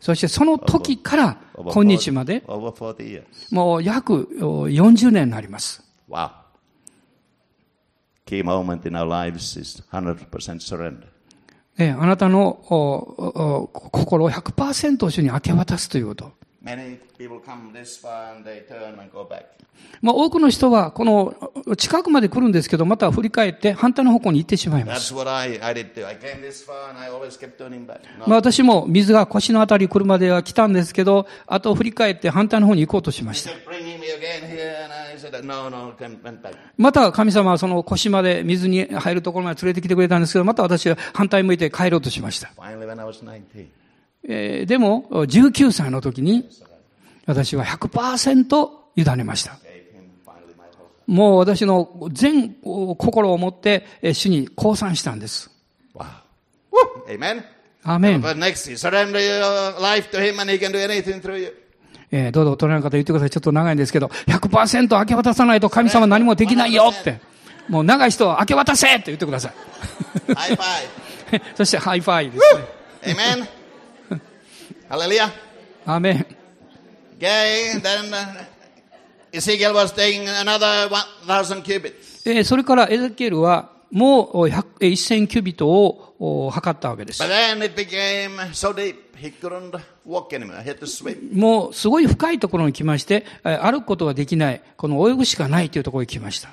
[0.00, 1.38] そしてその時から
[1.72, 2.42] 今日まで、
[3.50, 5.82] もう約40年になります。
[11.78, 12.60] あなたの
[13.92, 16.32] 心を100%緒に明け渡すということ。
[20.02, 21.34] 多くの人はこの
[21.76, 25.14] 近くまで来るんですけど、また振り返って反対の方向に行ってしまいます。
[25.14, 25.24] ま
[28.36, 33.50] 私も水が腰のあたり来るまでは来たんですけど、あと振り返って反対の方に行こうとしました。
[36.76, 42.50] また神様はその腰まで水に入るところまで連れてきてくれたんですけど、また私は反対向いて帰ろうとしました。
[44.28, 46.48] え、でも、19歳の時に、
[47.26, 49.58] 私は100%委ねました。
[51.06, 55.50] もう私の全心を持って、主に降参したんです。
[57.82, 58.18] アーメ。
[62.32, 63.30] どうぞ、隣の方言ってください。
[63.30, 67.20] ちょっと長いんですけど、100%明け渡さないと神様何もできないよって。
[67.68, 69.52] もう長い人明け渡せって言ってください。
[71.56, 72.44] そしてハイファイです。
[74.94, 75.28] Hallelujah.
[75.86, 76.26] アーメン。
[77.18, 78.44] Okay, then uh,
[79.32, 80.88] Ezekiel was taking another
[81.26, 82.22] 1,000 cubits.
[82.28, 86.14] えーそれからエゼキエルはもう100えー1000キュビットを
[86.46, 87.28] 測ったわけです But。
[87.28, 88.94] then it became so deep,
[91.32, 96.50] もうすごい深いところに来まして、えー歩くことができない、この泳ぐしかないというところに来ました。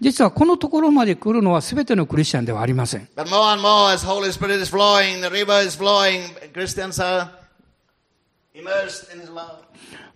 [0.00, 3.08] 実はこのところまで来るのは全てのクリスチャンではありません。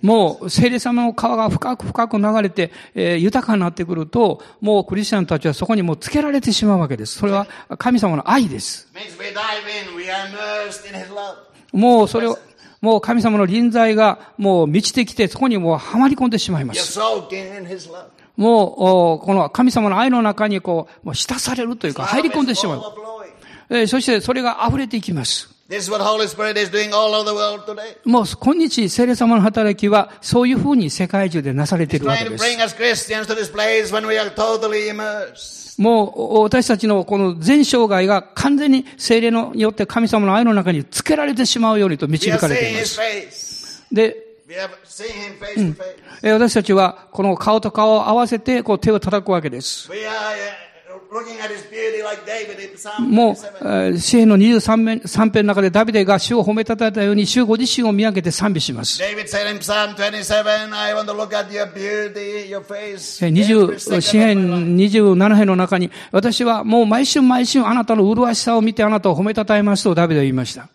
[0.02, 7.18] もう、聖霊様の川が深く深く流れて、えー、豊かになってくると、もうクリスチャンたちはそこにもうつけられてしまうわけです。
[7.18, 7.46] それは
[7.78, 8.88] 神様の愛です。
[11.72, 12.38] もうそれを、
[12.80, 16.98] もう神様の臨在がもう満ちてきて、そこにもうはまり込んでしまいます。
[18.36, 22.82] もう、この神様の愛の中にこう、もう浸されるというか、入り込んでしまう。
[23.70, 25.53] えー、そしてそれが溢れていきます。
[28.04, 32.42] もう今日、聖霊様の働きはそういうふうに世界中でなされているわけです。
[35.78, 43.84] もう私たちのこの全生涯が完全に聖霊によって神様の愛の中につけられてしまうようにと導かれています。
[43.90, 44.16] で、
[46.22, 49.88] う、私たちはこの顔と顔を合わせてこう手を叩くわけです。
[53.08, 58.96] もう、詩篇の23編の中でダビデが主を褒めたたえたように、主ご自身を見上げて賛美します。
[64.00, 64.36] 詩篇
[64.76, 70.68] 27編の中に、私はもう毎週毎週あなたの麗しさを見てあなたを褒めたたえますとダビデは言いました。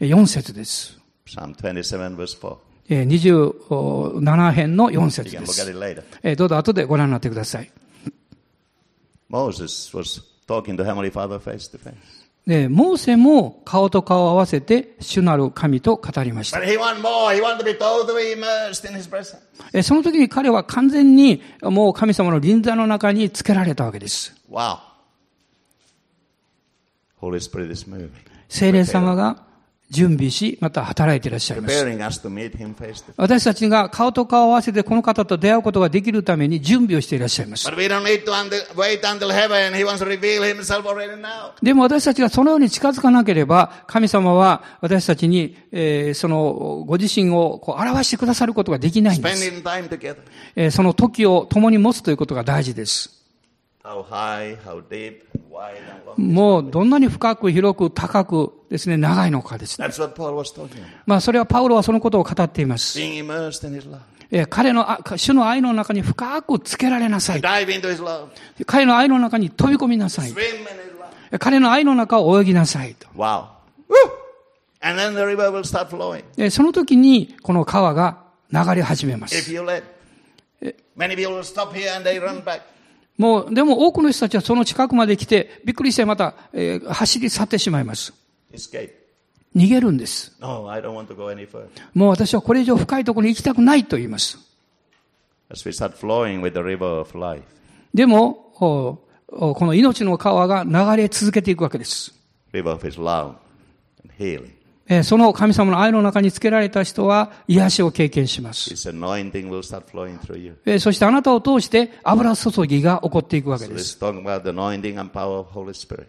[0.00, 0.98] 4節です。
[2.88, 5.56] 27編の4節です。
[6.36, 7.70] どうぞ後でご覧になってください。
[12.68, 16.60] モーセも顔と顔を合わせて主なる神と語りました。
[19.82, 24.32] その時に彼は完全にもう神様の臨座の中につけられたわけです。
[28.48, 29.45] 聖精霊様が
[29.88, 31.84] 準備し、また働いていらっしゃいます。
[33.16, 37.70] 私たちが顔と顔を合わせてこの方と出会うことができるために準備をしていらっしゃいます。
[41.62, 49.44] でも私たちがそのように近づかなければ、神様は私たちに、えーそのご自身をこう表してくださることができないんです。
[50.56, 53.15] えーその時を共に持つということが大事です。
[56.16, 59.86] もうどんなに深く、広く、高くですね、長いのかですね。
[61.06, 62.98] まそれはパウロはそのことを語っています。
[64.50, 64.84] 彼の、
[65.16, 67.40] 主の愛の中に深くつけられなさい。
[68.66, 70.34] 彼の愛の中に飛び込みなさい。
[71.38, 72.94] 彼の愛の中を泳ぎなさい。
[72.94, 73.06] と。
[76.50, 78.18] その時に、この川が
[78.52, 79.34] 流れ始めます。
[83.18, 88.12] もう、でも多くの人たちはその近くまで来て、びっくりしてまた、えー走り去ってしまいます。
[89.54, 90.36] 逃げるんです。
[90.40, 90.68] No.
[91.94, 94.38] もう私はこれ以上深いところに行きたくないと言います。
[97.94, 102.14] でも、この命の川が流れ続けていくわけです。
[105.02, 108.76] その神様の愛の中につけられた人は癒しを経験します。
[108.76, 108.76] そ
[110.92, 113.98] してあなたを通して油注ぎが起こっていくわけです。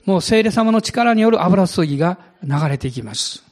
[0.06, 3.44] もう聖霊様の力による油注ぎが流れていきます。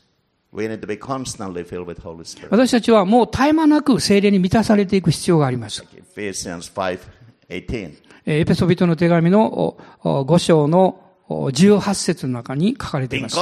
[2.49, 5.83] 私たちはもう絶え間なく聖霊に満たされていく必要があります。
[8.27, 13.37] エペソビトの手紙の五章の18節の中に書かれています。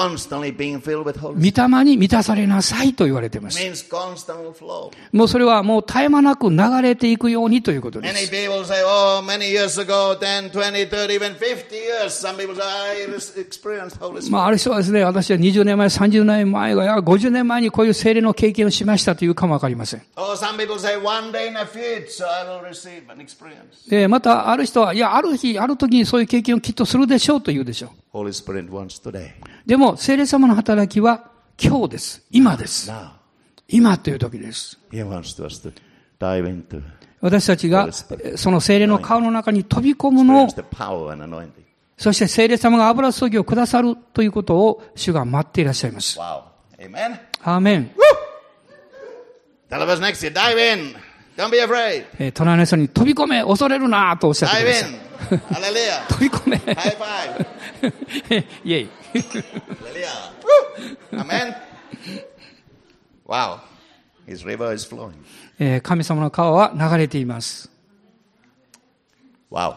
[1.36, 3.60] 見たまに満たされなさいと言われています。
[5.12, 8.32] もうそれはもう絶え間なく流れていくようにということです。
[14.32, 20.02] まあある人はですね、私は20年前、30年前が、や50年前にこういう精霊の経験をしましたというかもわかりません。
[23.90, 27.73] で、またある人は、いや、ある日、ある時にそういう経験をきっとするでしょうというです
[29.12, 29.34] で。
[29.78, 32.26] も、精霊様の働きは今日です。
[32.32, 32.92] 今です。
[33.68, 34.80] 今という時です。
[37.22, 37.90] 私たちが
[38.36, 40.48] その聖霊の川の中に飛び込むのを、
[41.98, 46.20] そして聖霊様が油注ぎをくださるということを主が待っていらっしゃいます。
[47.44, 47.92] アーメン。
[51.36, 54.88] Don't be ョン隣の人に飛び込め、恐れるなとおっしゃってました。
[56.10, 56.58] 飛び込め。
[56.58, 58.90] High five。Yay。
[65.82, 67.70] 神様の川は流れています。
[69.50, 69.76] 六、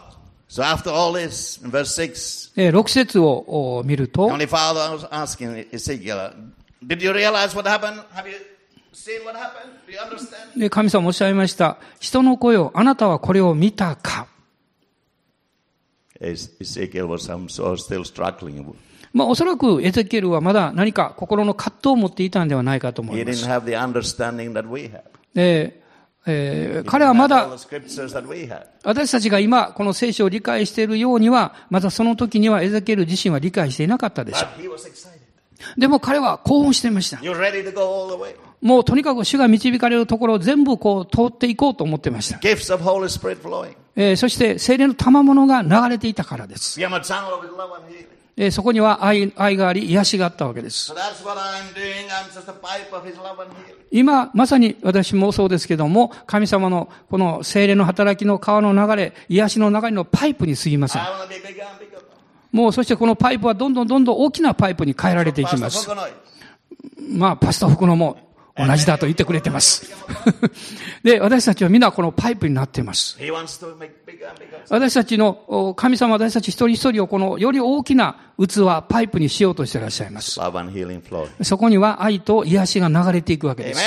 [2.70, 4.28] 6節を見ると、
[10.57, 14.26] で神様おっしゃいました、人の声をあなたはこれを見たか。
[19.12, 23.38] ま、おそらくエゼケルはまだ何か心の葛藤を持っていたんではないかと思います。
[26.26, 27.49] え、彼はまだ、
[28.82, 35.80] 私たちが今、この聖書を理解しているようには、まだその時にはエザケル自身は理解していなかったでしょう。
[35.80, 37.20] でも彼は興奮していました。
[38.67, 42.41] もうとにかく主が導かれるところを全部こう通っていこうと思ってました。
[43.95, 46.81] え、そして精霊の賜物が流れていたからです。
[48.37, 50.93] え、そこには愛,があり、癒しがあったわけです。
[53.93, 61.03] 今、まさに私もそうですけども、神様のこの精霊の働きの川の流れ、癒しの流れのパイプに過ぎません。
[62.51, 65.89] もうそしてこのパイプはどんどんどんどん大きなパイプに変えられていきます。
[67.09, 68.26] まあ、パスタ服のも。
[68.59, 69.90] 同じだと言ってくれてます。
[71.02, 73.18] で、私たちは皆このパイプになっています。
[74.70, 80.40] 私たちのお神様、私たち一人一人をこのより大きな器、パイプにしようとしていらっしゃいます。
[81.42, 83.80] そこには愛と癒しが流れていくわけです。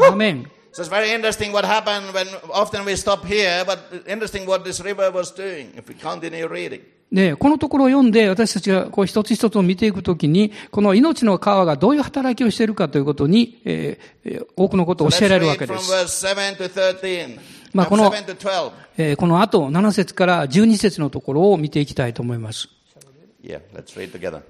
[0.00, 0.50] アーメン。
[0.72, 5.10] So it's very interesting what happened when often we stop here, but interesting what this river
[5.10, 6.82] was doing if we continue reading.
[7.10, 15.90] で、このところを読んで、私たちがこう一つ一つを見ていくときに、この命の川がどういう働きをしているかということに、えーえー多くのことを教えられるわけです。
[15.92, 16.68] verse 7 to
[17.00, 17.38] 13.
[17.72, 18.70] まあ、この- 7 to 12.
[18.98, 22.68] えーこの後、7節から12節のところを見ていきたいと思います。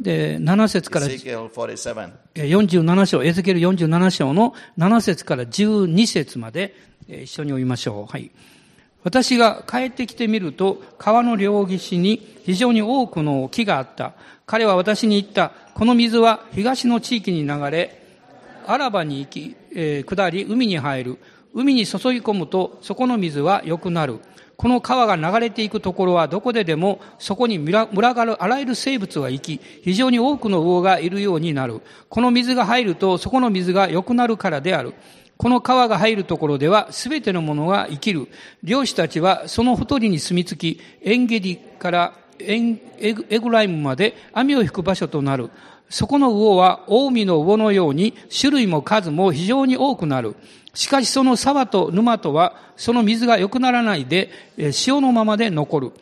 [0.00, 2.10] で、7節から Ezekiel 47.
[2.34, 6.74] えー47章、エゼキエル47章の7節から12節まで、
[7.08, 8.10] えー一緒に読みましょう。
[8.12, 8.30] はい。
[9.08, 14.12] 私が帰ってきてみると、川の両岸に非常に多くの木があった。
[14.44, 15.52] 彼は私に言った。
[15.72, 18.02] この水は東の地域に流れ、
[18.66, 21.18] アラバに行き、えー下り、海に入る。
[21.54, 24.18] 海に注ぎ込むと、そこの水は良くなる。
[24.58, 31.80] この川が流れていくところはどこででも、そこに群ら群がるあらゆる生物が行き、非常に多くの魚がいるようになる。
[32.10, 34.92] この水が入ると、そこの水が良くなるからである。
[35.38, 38.26] この川が入るところでは、すべてのものが生きる。
[38.64, 45.50] 漁師たちはそのほとりに住み着き、エンゲディからエンエグライムまで網を引く場所となる。
[45.88, 50.34] そこの魚は近江の魚のように種類も数も非常に多くなる。
[50.74, 55.92] しかしその沢と沼とはその水が良くならないでえ潮のままで残る。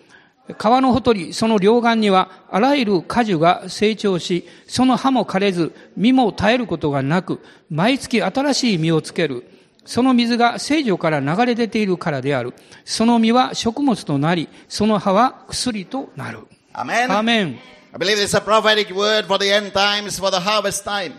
[0.55, 7.41] 川のほとり、その両岸には、あらゆる果樹が成長し、その葉も枯れず、実も絶えることがなく、
[7.71, 9.51] 毎月新しい実をつける。
[9.85, 12.55] その水が聖女から流れ出ているからである。
[12.85, 16.41] その実は食物となり、その葉は薬となる。
[16.75, 17.05] Amen.
[17.13, 17.59] アーメン。
[17.93, 21.13] I believe it's a prophetic word for the end times, for the harvest time.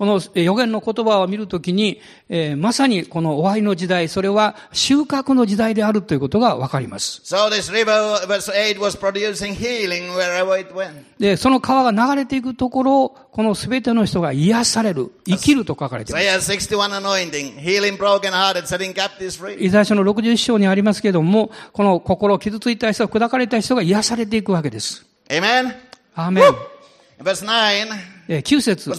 [0.00, 7.20] このえー予言の言葉を見るときに、えーまさにこの終わりの時代、それは収穫の時代であるということがわかります。
[7.22, 10.92] So this river, verse 8, was producing healing wherever it went.
[11.18, 16.50] で、その川が流れていくところを、この全ての人が癒される、生きると書かれています。
[16.50, 19.62] Isaiah 61 anointing, healing broken hearted, setting captives free.
[19.62, 25.04] イザヤ書の61章にありますけれども、この心を傷ついた人、砕かれた人が癒されていくわけです。
[25.28, 25.74] Amen.
[26.14, 26.69] アーメン。
[28.28, 28.90] 9節。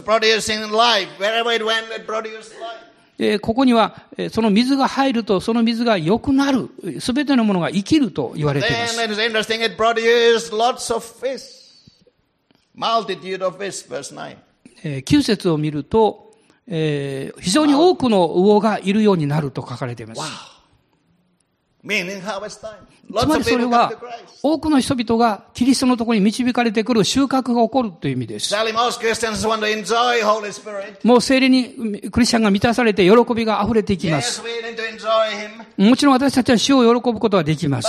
[3.40, 6.70] ここには、その水が入ると、その水が良くなる、
[7.00, 8.96] すべてのものが生きると言われています。
[14.84, 16.32] 9節を見ると、
[16.68, 20.22] 非常に多くの魚がいるようになると書かれています。
[23.20, 23.92] つまりそれは、
[24.44, 28.54] 多くの人々がキリストのところに導かれてくる収穫が起こるという意味です。
[31.04, 34.44] もう精霊にクリスチャンが満たされて喜びが溢れていきます。
[35.78, 37.88] もちろん私たちは死を喜ぶことはできます。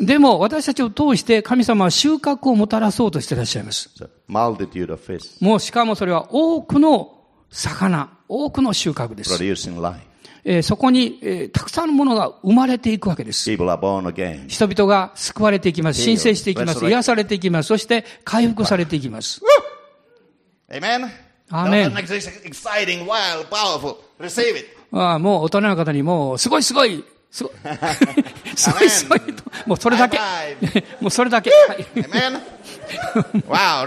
[0.00, 3.90] でも私たちを通して神様は収穫をもたらそうとしていらっしゃいます。
[5.40, 7.12] もうしかもそれは多くの
[7.50, 9.30] 魚、多くの収穫です。
[10.44, 13.50] え、そこに、え、たくさんのものが生まれていくわけです。
[14.48, 16.02] 人々が救われていきます。
[16.02, 16.84] 申請していきます。
[16.84, 17.68] 癒されていきます。
[17.68, 19.40] そして回復されていきます。
[21.50, 21.92] アーメン。
[25.18, 29.20] もう大人の方にもう、すごいすごい、すごい、
[29.66, 30.18] もうそれだけ、
[31.00, 31.50] もうそれだけ。
[33.48, 33.84] wow,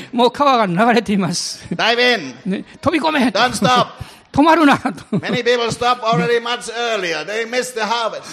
[0.12, 1.66] もう川が流れています。
[1.74, 2.02] ダイビ
[2.58, 3.88] ン飛び込め !Don't stop!
[4.34, 5.16] 止まるなと。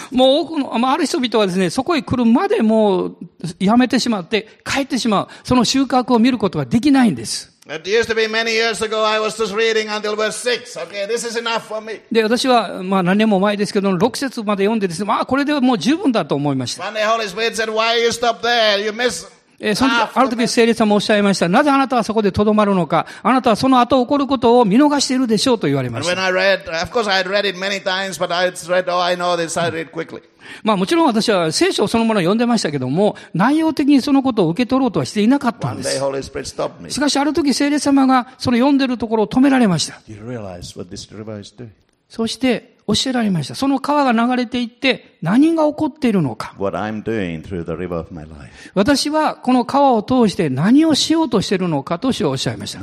[0.09, 3.17] もう多くの、ある人々はですね、そこへ来るまでもう
[3.59, 5.27] やめてしまって帰ってしまう。
[5.43, 7.51] その収穫を見ることはできないんです。
[12.11, 16.85] で、私は、まあ何年も前ですけど、6節まで読んでですね、まあこれでもう十分だと思いました。
[19.61, 21.47] えーその時ある時、聖霊様おっしゃいました。
[21.47, 23.05] なぜあなたはそこで留まるのか。
[23.21, 26.13] あなたはその後起こることを見逃しているでしょうと言われました。
[26.13, 26.31] Oh.
[30.63, 35.95] まあもちろん私は聖書そのものを読んでましたけども、内容的にそのことを受け取ろうとはしていなかったんです。
[36.89, 40.01] しかしある時聖霊様がその読んでるところを止められました。
[42.09, 43.55] そして教えられました。
[43.55, 46.53] その川が流れていって何が起こっているのか。
[48.73, 52.79] 私はこの川を通して何をしようとしているのかと主はおっしゃいました。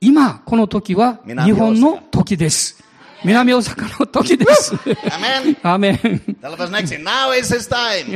[0.00, 2.84] 今、この時は日本の時です。
[3.24, 4.74] 南大阪の時です。
[5.62, 6.36] アーメン。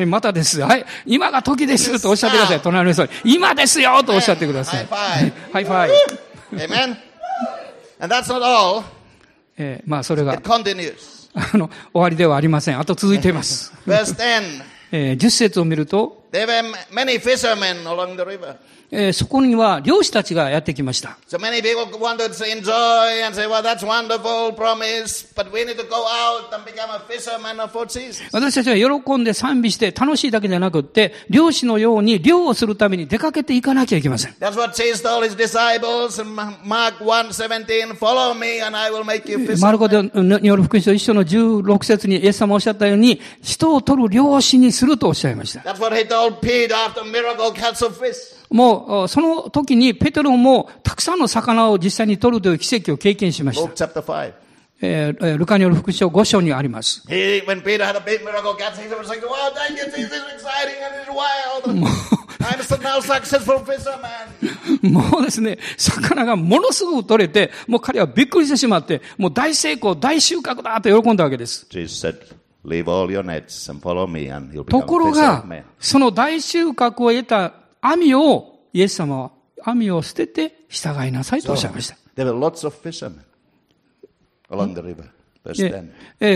[0.06, 0.60] またです。
[0.60, 0.84] はい。
[1.06, 2.60] 今が時ですとおっしゃってください。
[2.60, 3.10] 隣の人に。
[3.24, 4.86] 今ですよとおっしゃってください。
[5.52, 8.84] High five。And that's not all.
[9.58, 11.28] えーまあ、それが It、continues.
[11.54, 12.78] あの、終わりではありません。
[12.78, 13.72] あと続いています。
[13.86, 14.62] Verse 10.
[14.92, 16.19] えー10節を見ると、
[19.12, 21.16] そこには漁師たちがやってきました。
[21.28, 21.38] So
[23.34, 23.62] say, well,
[24.52, 25.26] promise,
[28.32, 34.34] 私たちは喜んで賛美して楽しいだけじゃなくって、漁師のように漁をするために出かけていかなきゃいけません。
[39.60, 45.62] マルコによる福音書一緒の16節にイエス様おっしゃったように、人を取る漁師にするとおっしゃいました。
[48.50, 53.62] もうその時にペテロもたくさんの魚を実際に取るという奇跡を経験しました。
[55.36, 57.04] ルカによる福祉5章にあります。
[64.82, 71.66] もうですね、魚がものすごく取れて、もう彼はびっくりしてしまって、もう大成功、大収穫だと喜んだわけです。
[74.64, 75.44] ところが、
[75.78, 79.30] その大収穫を得た網を、イエス様は
[79.62, 81.96] 網を捨てて従いなさいとおっしゃいました。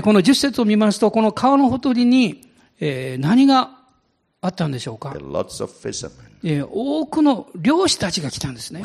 [0.03, 2.49] この10節を見ますと、この川のほとりに、
[2.81, 3.79] えー、何が
[4.41, 5.13] あったんでしょうか？
[6.43, 8.85] ええ、多くの漁師たちが来たんですね。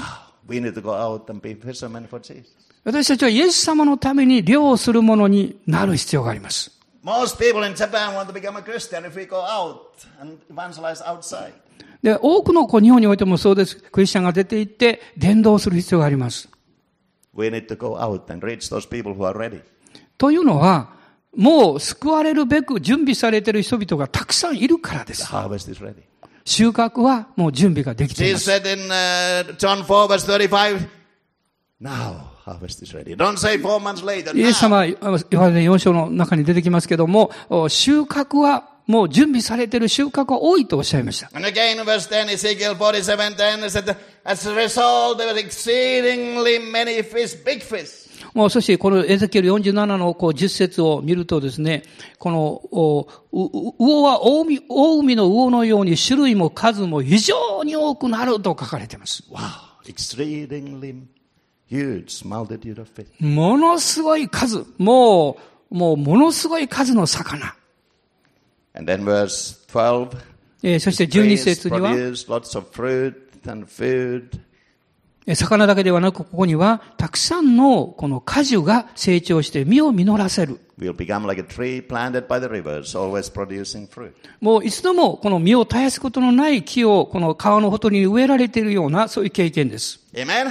[2.83, 6.78] 私たちはイエス様のために漁をするものになる必要があります。
[7.03, 11.53] Most people in Japan want to become a Christian if we go out and evangelize outside.
[12.03, 13.77] で、多くのこう日本においてもそうです。
[13.77, 16.49] クリスチャンが出て行って、伝道する必要があります。
[20.17, 20.89] というのは、
[21.35, 25.25] もう救われるべく準備されている人々がたくさんいるからです。
[26.45, 28.49] 収穫はもう準備ができています。
[34.33, 37.31] イエス様、ヨハネ4章の中に出てきますけれども、
[37.67, 41.29] 収穫は、もう準備されている収穫は多いとおっしゃいました。
[48.33, 54.41] もうそして、このエゼキエル47の10節を見ると、この、魚は大
[55.01, 59.23] 海,の魚のように種類も数も非常に多くなると書かれています。
[63.19, 65.37] ものすごい数、も
[65.71, 67.55] う、もうものすごい数の魚。
[68.73, 70.17] And then verse 12,
[70.63, 72.15] えーそして12 trees 節には、
[75.35, 80.59] 魚だけではなく、ここには、たくさんのこの果樹が成長して実を実らせる。
[84.41, 89.99] もういつでもこの実を絶やすことのない木をこの川のほとりに植えられているような、そういう経験です。
[90.13, 90.47] Amen?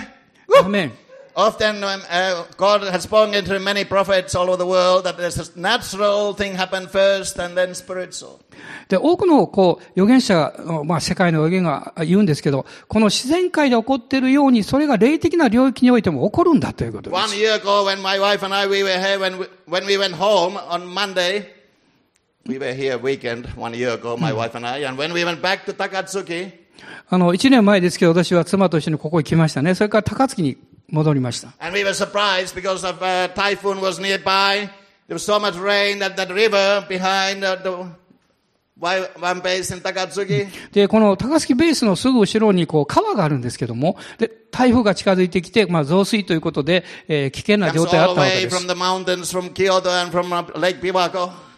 [0.60, 1.07] アーメン。
[1.38, 5.56] Often um, uh, God has spoken to many prophets all over the world that there's a
[5.56, 8.40] natural thing happen first and then spiritual.
[8.88, 10.52] で、多くの、こう、預言者、
[10.84, 17.36] まあ、世界の預言が言うんですけど、この自然界で起こっているように、それが霊的な領域においても起こるんだということで One す。
[17.36, 20.56] year ago, when my wife and I we were here, when we, when we went home
[20.56, 21.44] on Monday,
[22.48, 25.40] we were here weekend one year ago, my wife and I, and when we went
[25.40, 26.66] back to Takatsuki,
[27.10, 29.74] あの、一年前ですけど、私は妻と一緒にここに来ましたね。
[29.74, 30.58] それから高槻に
[30.90, 31.52] 戻りました。
[40.72, 46.84] で、この高槻ベースのすぐ後ろにこう川があるんですけども、で、台風が近づいてきて、まあ増水ということで、
[47.32, 48.54] 危険な状態があったわです。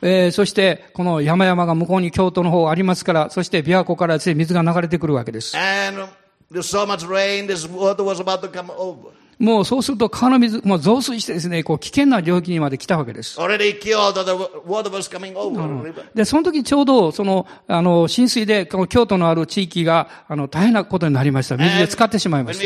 [0.02, 5.56] え、そして、この山々が向こうに京都の方ありますから、そして琵琶湖から、水が流れてくるわけです。
[6.62, 7.46] So rain.
[9.40, 13.40] もうそうすると川の水、もう増水してですね、こう危険な領域にまで来たわけです。
[16.14, 21.56] で、その時ちょうど、その、あの、浸水で、この京都のある地域が、あの、大変なことになりました。
[21.56, 22.62] 水で使ってしまいました。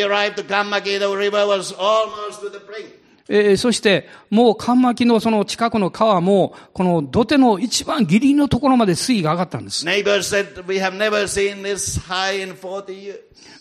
[3.29, 9.87] えー、そして、もう、かんまきのその近くの川も、この土手の一番ギリのところまで水位が上がったんです。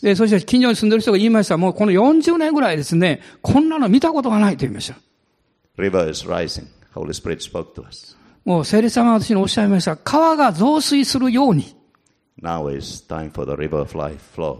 [0.04, 4.96] え、そして、近所に住んでる人が言いました、もうこの40年ぐらいですね、こんなの見たことがないと言いました。
[8.44, 11.74] もう、精霊様が私におっしゃいました、川が増水するように。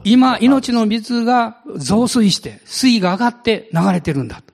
[0.06, 4.53] 今、命の水が増水して、水位が上がって流れてるんだと。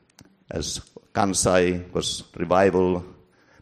[0.52, 0.82] As
[1.14, 3.04] Kansai was revival,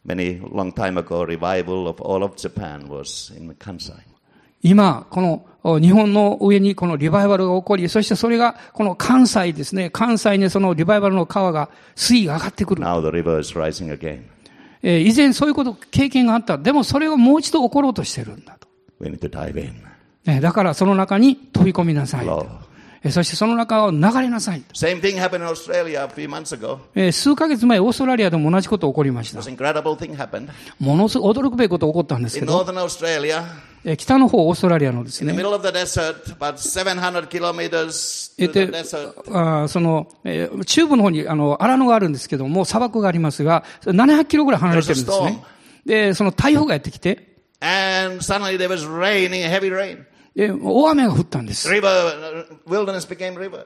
[0.06, 4.02] many long time ago, revival of all of Japan was in Kansai.
[4.64, 12.84] 今、このお日本の上にこのリバイバルが起こり、そしてそれがこの関西ですね、関西にそのリバイバルの川が水位が上がってくる。
[12.84, 14.22] Now the river is rising again.
[14.82, 16.58] えー以前そういうこと、経験があった。
[16.58, 18.68] でもそれがもう一度起ころうとしてるんだと。
[19.00, 19.76] We need to dive in.
[20.26, 22.48] えーだからその中に飛び込みなさいと。
[23.12, 24.64] そしてその中を流れなさい。
[27.12, 29.38] 数か月前、オーストラリアでも同じことが起こりました。
[30.80, 32.54] ものすごい驚くべきことが起こったんですけど、
[33.98, 35.32] 北の方、オーストラリアのですね、
[39.32, 40.08] あその
[40.66, 45.06] 中部の方にあの荒野があるんですけども、砂漠がありますが、700キロぐらい離れてるん
[45.86, 46.18] です。
[46.18, 47.38] その台風がやってきて、
[50.40, 51.68] えー、大雨が降ったんです。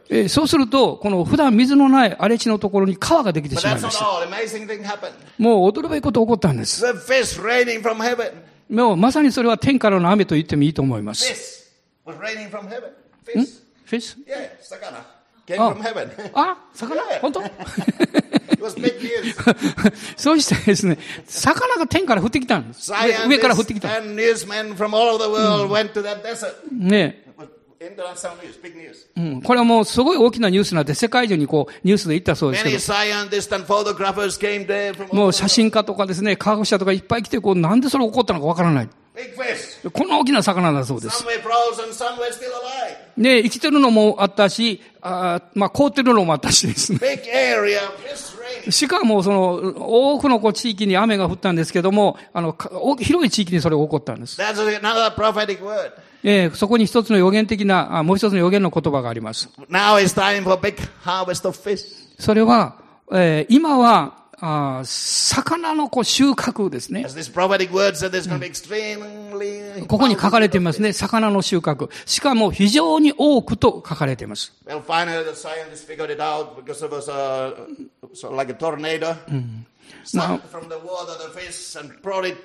[0.09, 4.05] ええ、そうすると、この普段水のない荒れ地のところに川ができてしまいました。
[5.37, 6.81] もう驚くべきこと起こったんです。
[8.69, 11.25] もうまさにそれは天からの雨と言ってもいいと思います。
[16.13, 16.29] フ。
[16.33, 17.41] あ、魚本当
[20.15, 20.97] そうしてですね、
[21.27, 22.91] 魚が天から降ってきたんです。
[23.27, 23.87] 上から降ってきた。
[26.71, 27.25] ね。
[29.43, 32.75] これはもうすごい大きなニュースなんて、世界中にこうニュースで行ったそうですけど。
[35.15, 38.89] もう写真家とかですね、科学者とかいっぱい来て、こうなんでそれ起こったのかわからない。
[39.91, 41.23] こんな大きな魚だそうです。
[43.17, 46.99] ね生きてるのもあったし、あまあ、凍ってるのもあったしですね。
[48.69, 52.55] しかもその多くのこう地域に雨が降ったんですけども、あの、
[52.99, 54.37] 広い地域にそれが起こったんです。
[56.23, 59.49] えーそこに一つの予言的な、あもう一つの予言の言葉があります。
[62.19, 62.75] それは、
[63.11, 67.03] えー今は、魚のこう収穫ですね。
[69.87, 70.93] ここに書かれていますね。
[70.93, 71.89] 魚の収穫。
[72.05, 74.53] しかも非常に多くと書かれています。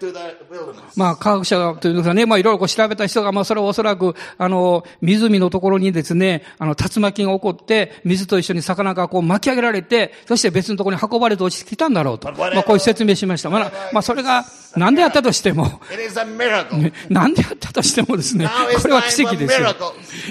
[0.01, 0.97] The wilderness.
[0.97, 12.33] まあ、科学者というのはね、まあ、いろいろこう調べた人が、まあ、それはおそらく、あの、湖のところにですね、あの、竜巻が起こって、水と一緒に魚がこう巻き上げられて、そして別のところに運ばれて落ちてきたんだろうと。
[12.33, 13.51] まあ、こういう説明しました。
[13.51, 14.45] まあ、まあ、それが、
[14.77, 15.81] 何でやったとしても、
[17.09, 18.49] 何でやったとしてもですね、
[18.81, 19.55] これは奇跡です。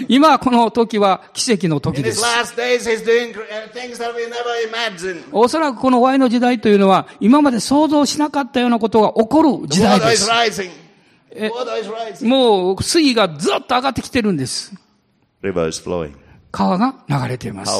[0.07, 2.23] 今この時は奇跡の時です。
[5.31, 10.29] おそらくこの終わの時代というのは、今まで想像しなかったようなことが起こる時代です。
[12.23, 14.73] もう水位がずっと上がってきてるんです。
[16.51, 17.71] 川が流れています。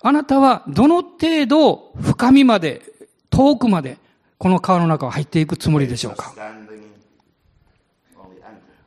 [0.00, 2.82] あなたはどの程度深みまで、
[3.28, 3.98] 遠くまで、
[4.44, 6.34] この川の中を入っていくつもりでしょうか？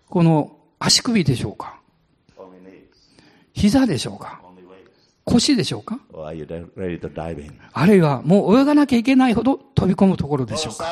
[0.07, 1.79] この足首でしょうか？
[3.53, 4.39] 膝でしょうか？
[5.25, 5.99] 腰でしょうか？
[7.73, 10.85] あるいはもう泳がなきゃいけないほど飛び込むところでしょうか？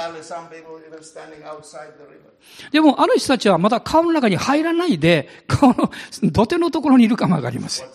[2.71, 5.91] でもある人たちはまだ顔の中に入らないで川の
[6.23, 7.87] 土手のところにいるかもわかりません。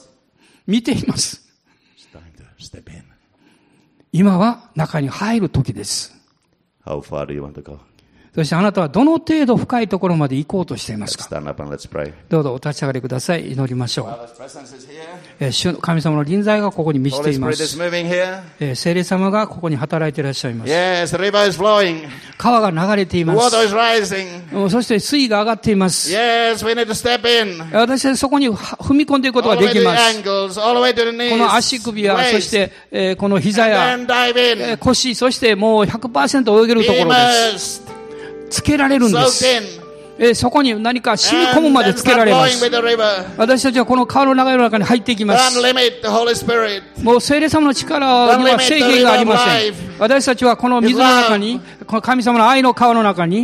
[0.68, 1.50] 見ています。
[4.12, 6.19] 今は中に入る時です。
[6.84, 7.80] How far do you want to go?
[8.32, 11.28] そしてあなたはどの程度深いところまで行こうとしていますか？
[12.28, 13.50] どうぞお立ち上がりください。
[13.50, 14.18] 祈りましょう。
[15.80, 17.66] 神様の臨在がここに満ちています。
[18.76, 20.70] 聖霊様がここに働いていらっしゃいます。
[22.38, 23.50] 川が流れています。
[23.50, 26.14] そして水位が上がっています。
[27.72, 30.22] 私はそこに踏み込んでいくことができます。
[30.22, 30.30] こ
[31.36, 33.98] の足首や、そしてこの膝や
[34.78, 37.89] 腰、そしてもう100%泳げるところです。
[38.50, 39.44] つけられるんです。
[40.22, 42.60] えーそこに何か染み込むまでつけられます.
[43.38, 45.56] 私たちはこの川の流れの中に入っていきます。
[47.02, 49.74] もう聖霊様の力には制限がありません。
[49.98, 51.58] 私たちはこの水の中に、
[52.02, 53.42] 神様の愛の顔の中に、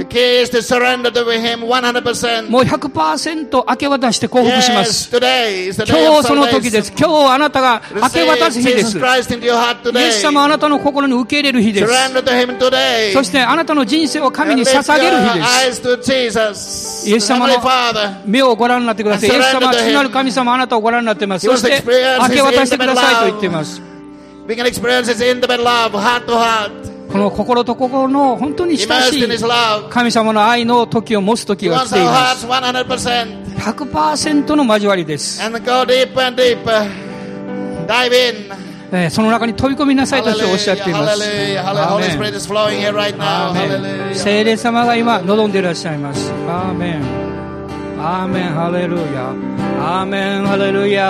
[2.51, 5.11] もう100%明け渡して降伏します。
[5.13, 6.93] 今日その時です。
[6.97, 8.99] 今日あなたが明け渡す日です。
[8.99, 11.87] イエス様あなたの心に受け入れる日です。
[13.13, 15.45] そしてあなたの人生を神に捧げる日で
[15.75, 15.81] す。
[17.09, 17.55] イエス様の
[18.27, 19.29] 目をご覧になってください。
[19.29, 21.47] イエス様、主なる神様あなたをご覧になっています。
[21.47, 21.83] そして
[22.21, 23.81] 明け渡してくださいと言っています。
[27.17, 29.27] この心と心の本当に親しい
[29.89, 32.47] 神様の愛の時を持つ時は来ています。
[32.47, 35.41] 100%の交わりです。
[39.11, 41.23] その中に飛び込みなさいとおっしゃっています。
[44.19, 46.31] 聖霊様が今望んでいらっしゃいます。
[46.47, 47.03] アーメン
[47.99, 49.33] アーメンハレルヤ
[49.81, 51.07] アーメン,ハレルヤ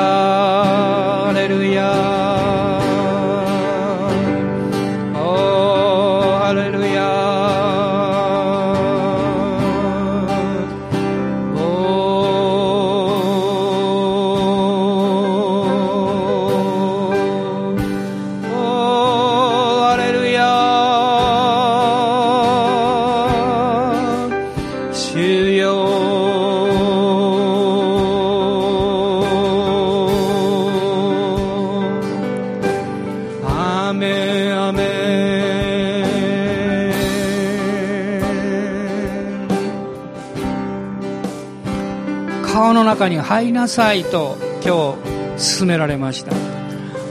[42.97, 44.97] 中に入りなさいと今
[45.37, 46.33] 日勧められました。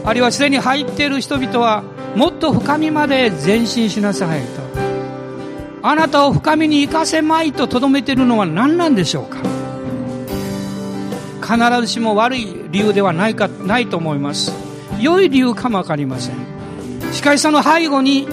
[0.04, 1.84] あるいはすでに入っている人々は
[2.16, 4.66] もっと深みまで前進しなさいと。
[5.84, 9.38] あなたを深みに行かせまいととどめているのは何なんでしょうか。
[11.42, 14.52] 必ずしも悪い理由ではないかないと思います。
[15.00, 16.36] 良い理由かも分かりません。
[17.14, 18.28] しかしその背後に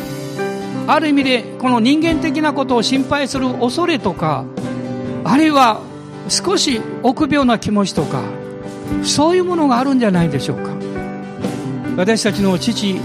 [0.86, 4.46] ある意味でこの人間的なことを心配する恐れとか
[5.24, 5.82] あるいは
[6.29, 8.23] 少し臆病な気持ちとか
[9.03, 10.70] そういうものがあるんじゃないでしょうか。
[11.97, 13.01] 私たちの父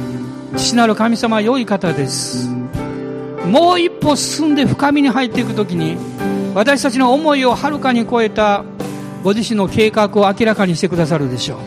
[0.55, 2.49] 父なる神様は良い方です。
[3.45, 5.97] もう一歩進んで深みに入っていくときに
[6.53, 8.63] 私たちの思いをはるかに超えた
[9.23, 11.57] ご自身の計画を明らかにしてくださるでしょう。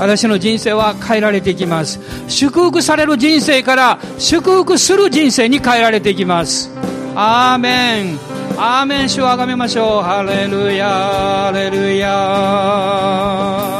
[0.00, 2.00] 私の人生は変えられていきます。
[2.28, 6.70] 祝福される人生から祝福する人生に変えられていきます。
[7.14, 8.33] アーメン。
[8.56, 10.02] アーメン主をあがめましょう。
[10.02, 13.73] ハレルヤハレルヤ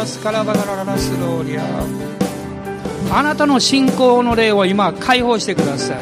[0.00, 1.62] ラスカラバララスローリア
[3.12, 5.98] あなたの信仰の霊を今解放してください。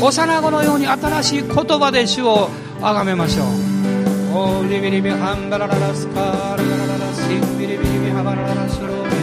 [0.00, 2.48] 幼子のように新しい言葉で主を
[2.80, 3.46] あがめましょう。
[4.38, 9.16] オーリビリビハンバラララスカラバラララシンビリビリビハバラララスローリ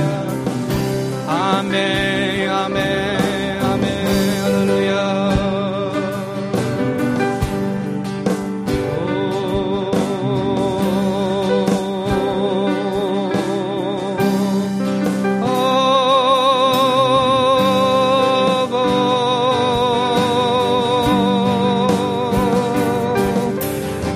[1.28, 3.23] アアメンアメン。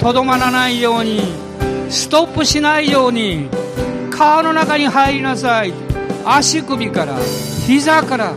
[0.07, 1.19] とどまらないように
[1.89, 3.49] ストップしないように
[4.09, 5.73] 川の中に入りなさい。
[6.25, 7.17] 足首から
[7.65, 8.33] 膝から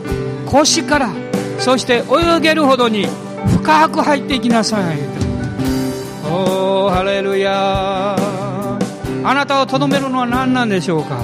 [0.47, 1.13] 腰から
[1.61, 3.07] そして泳げるほどに
[3.47, 4.99] 深く入っていきなさい。
[6.25, 8.79] おーハレルヤあ
[9.23, 11.21] なたをとどめるのは何なんでしょうか？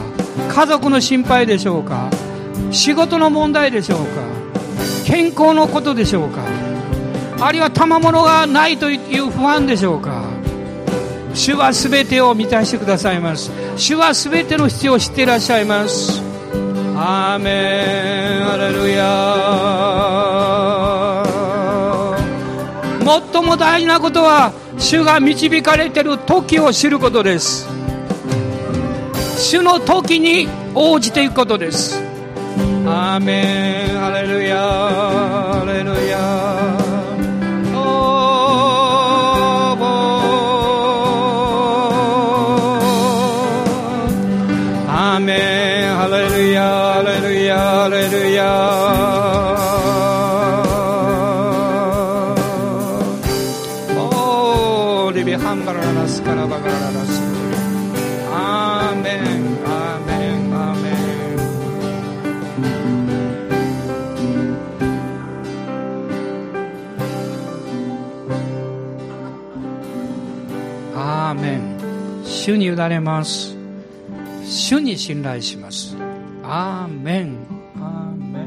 [0.49, 2.09] 家族の心配でしょうか？
[2.70, 4.05] 仕事の問題でしょうか？
[5.05, 6.38] 健康のことでしょうか？
[7.40, 10.15] あるいは賜物がないという不安でしょうか？
[11.37, 13.53] 主は全てを満たしてくださいます。
[13.76, 16.22] 主は全ての必要を知っていらっしゃいます。
[16.97, 18.51] アーメン。
[18.51, 18.97] アレルヤ
[23.32, 27.68] 最も大事なことは主が導かれている時を知ることです。
[29.39, 32.03] 主の時に応じていくことです。
[32.87, 33.99] アーメン。
[34.01, 35.15] ハレルヤ
[72.47, 73.57] 主に委ねます。
[74.44, 75.97] 主に信頼します。
[76.44, 77.36] アーメン。
[77.74, 78.47] アーメン。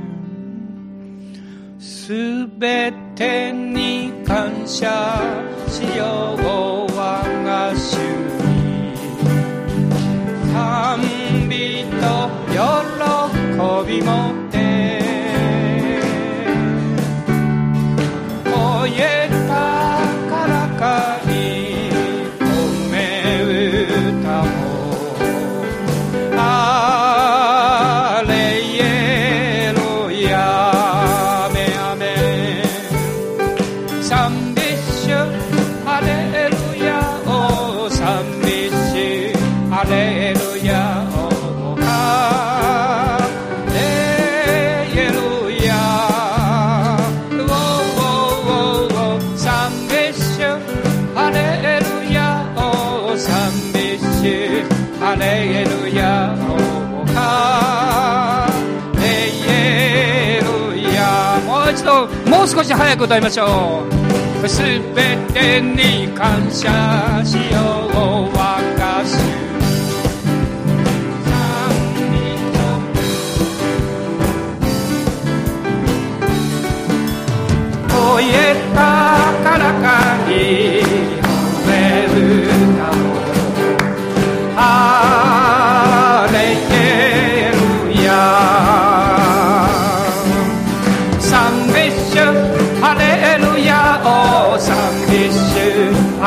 [1.82, 5.20] すべてに感謝
[5.68, 6.46] しよう
[6.96, 8.96] 我が主に。
[10.54, 11.02] 賛
[11.50, 12.58] 美と喜
[13.86, 14.58] びもって。
[18.46, 19.29] 燃え
[62.70, 63.84] もう少し早く歌いましょ
[64.44, 64.48] う。
[64.48, 67.42] すべてに感謝しよ
[67.92, 67.96] う
[68.32, 68.40] 我
[68.78, 69.20] が主賛
[72.12, 72.16] 美
[77.88, 78.36] と燃え
[78.76, 78.78] た
[79.44, 80.09] からか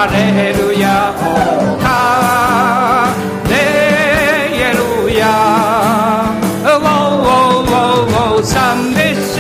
[0.03, 1.87] ハレルヤおハ
[3.49, 3.55] レ
[4.75, 5.23] ルヤ
[6.67, 9.39] おおおお賛美主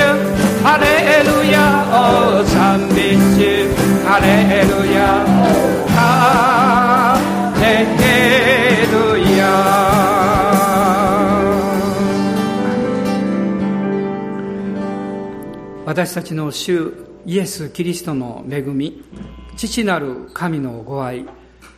[0.63, 0.87] ハレ
[1.27, 3.75] ルヤお賛美主
[4.07, 7.19] ハレルヤおハ
[7.61, 7.67] レ
[8.87, 8.95] ル
[9.37, 9.43] ヤ
[15.85, 16.93] 私たちの主
[17.27, 19.03] イエス・キリストの恵み。
[19.69, 21.27] 父なる神のご愛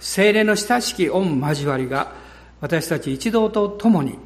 [0.01, 2.13] 精霊の親しき御交わりが
[2.61, 4.19] 私たち一同と共に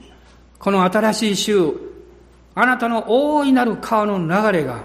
[0.58, 1.72] この新しい週
[2.54, 4.82] あなたの大いなる川の流れが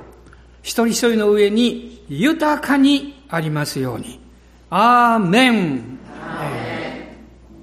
[0.62, 4.20] 一人一人の上に豊かにありますように。
[4.70, 6.00] アーメン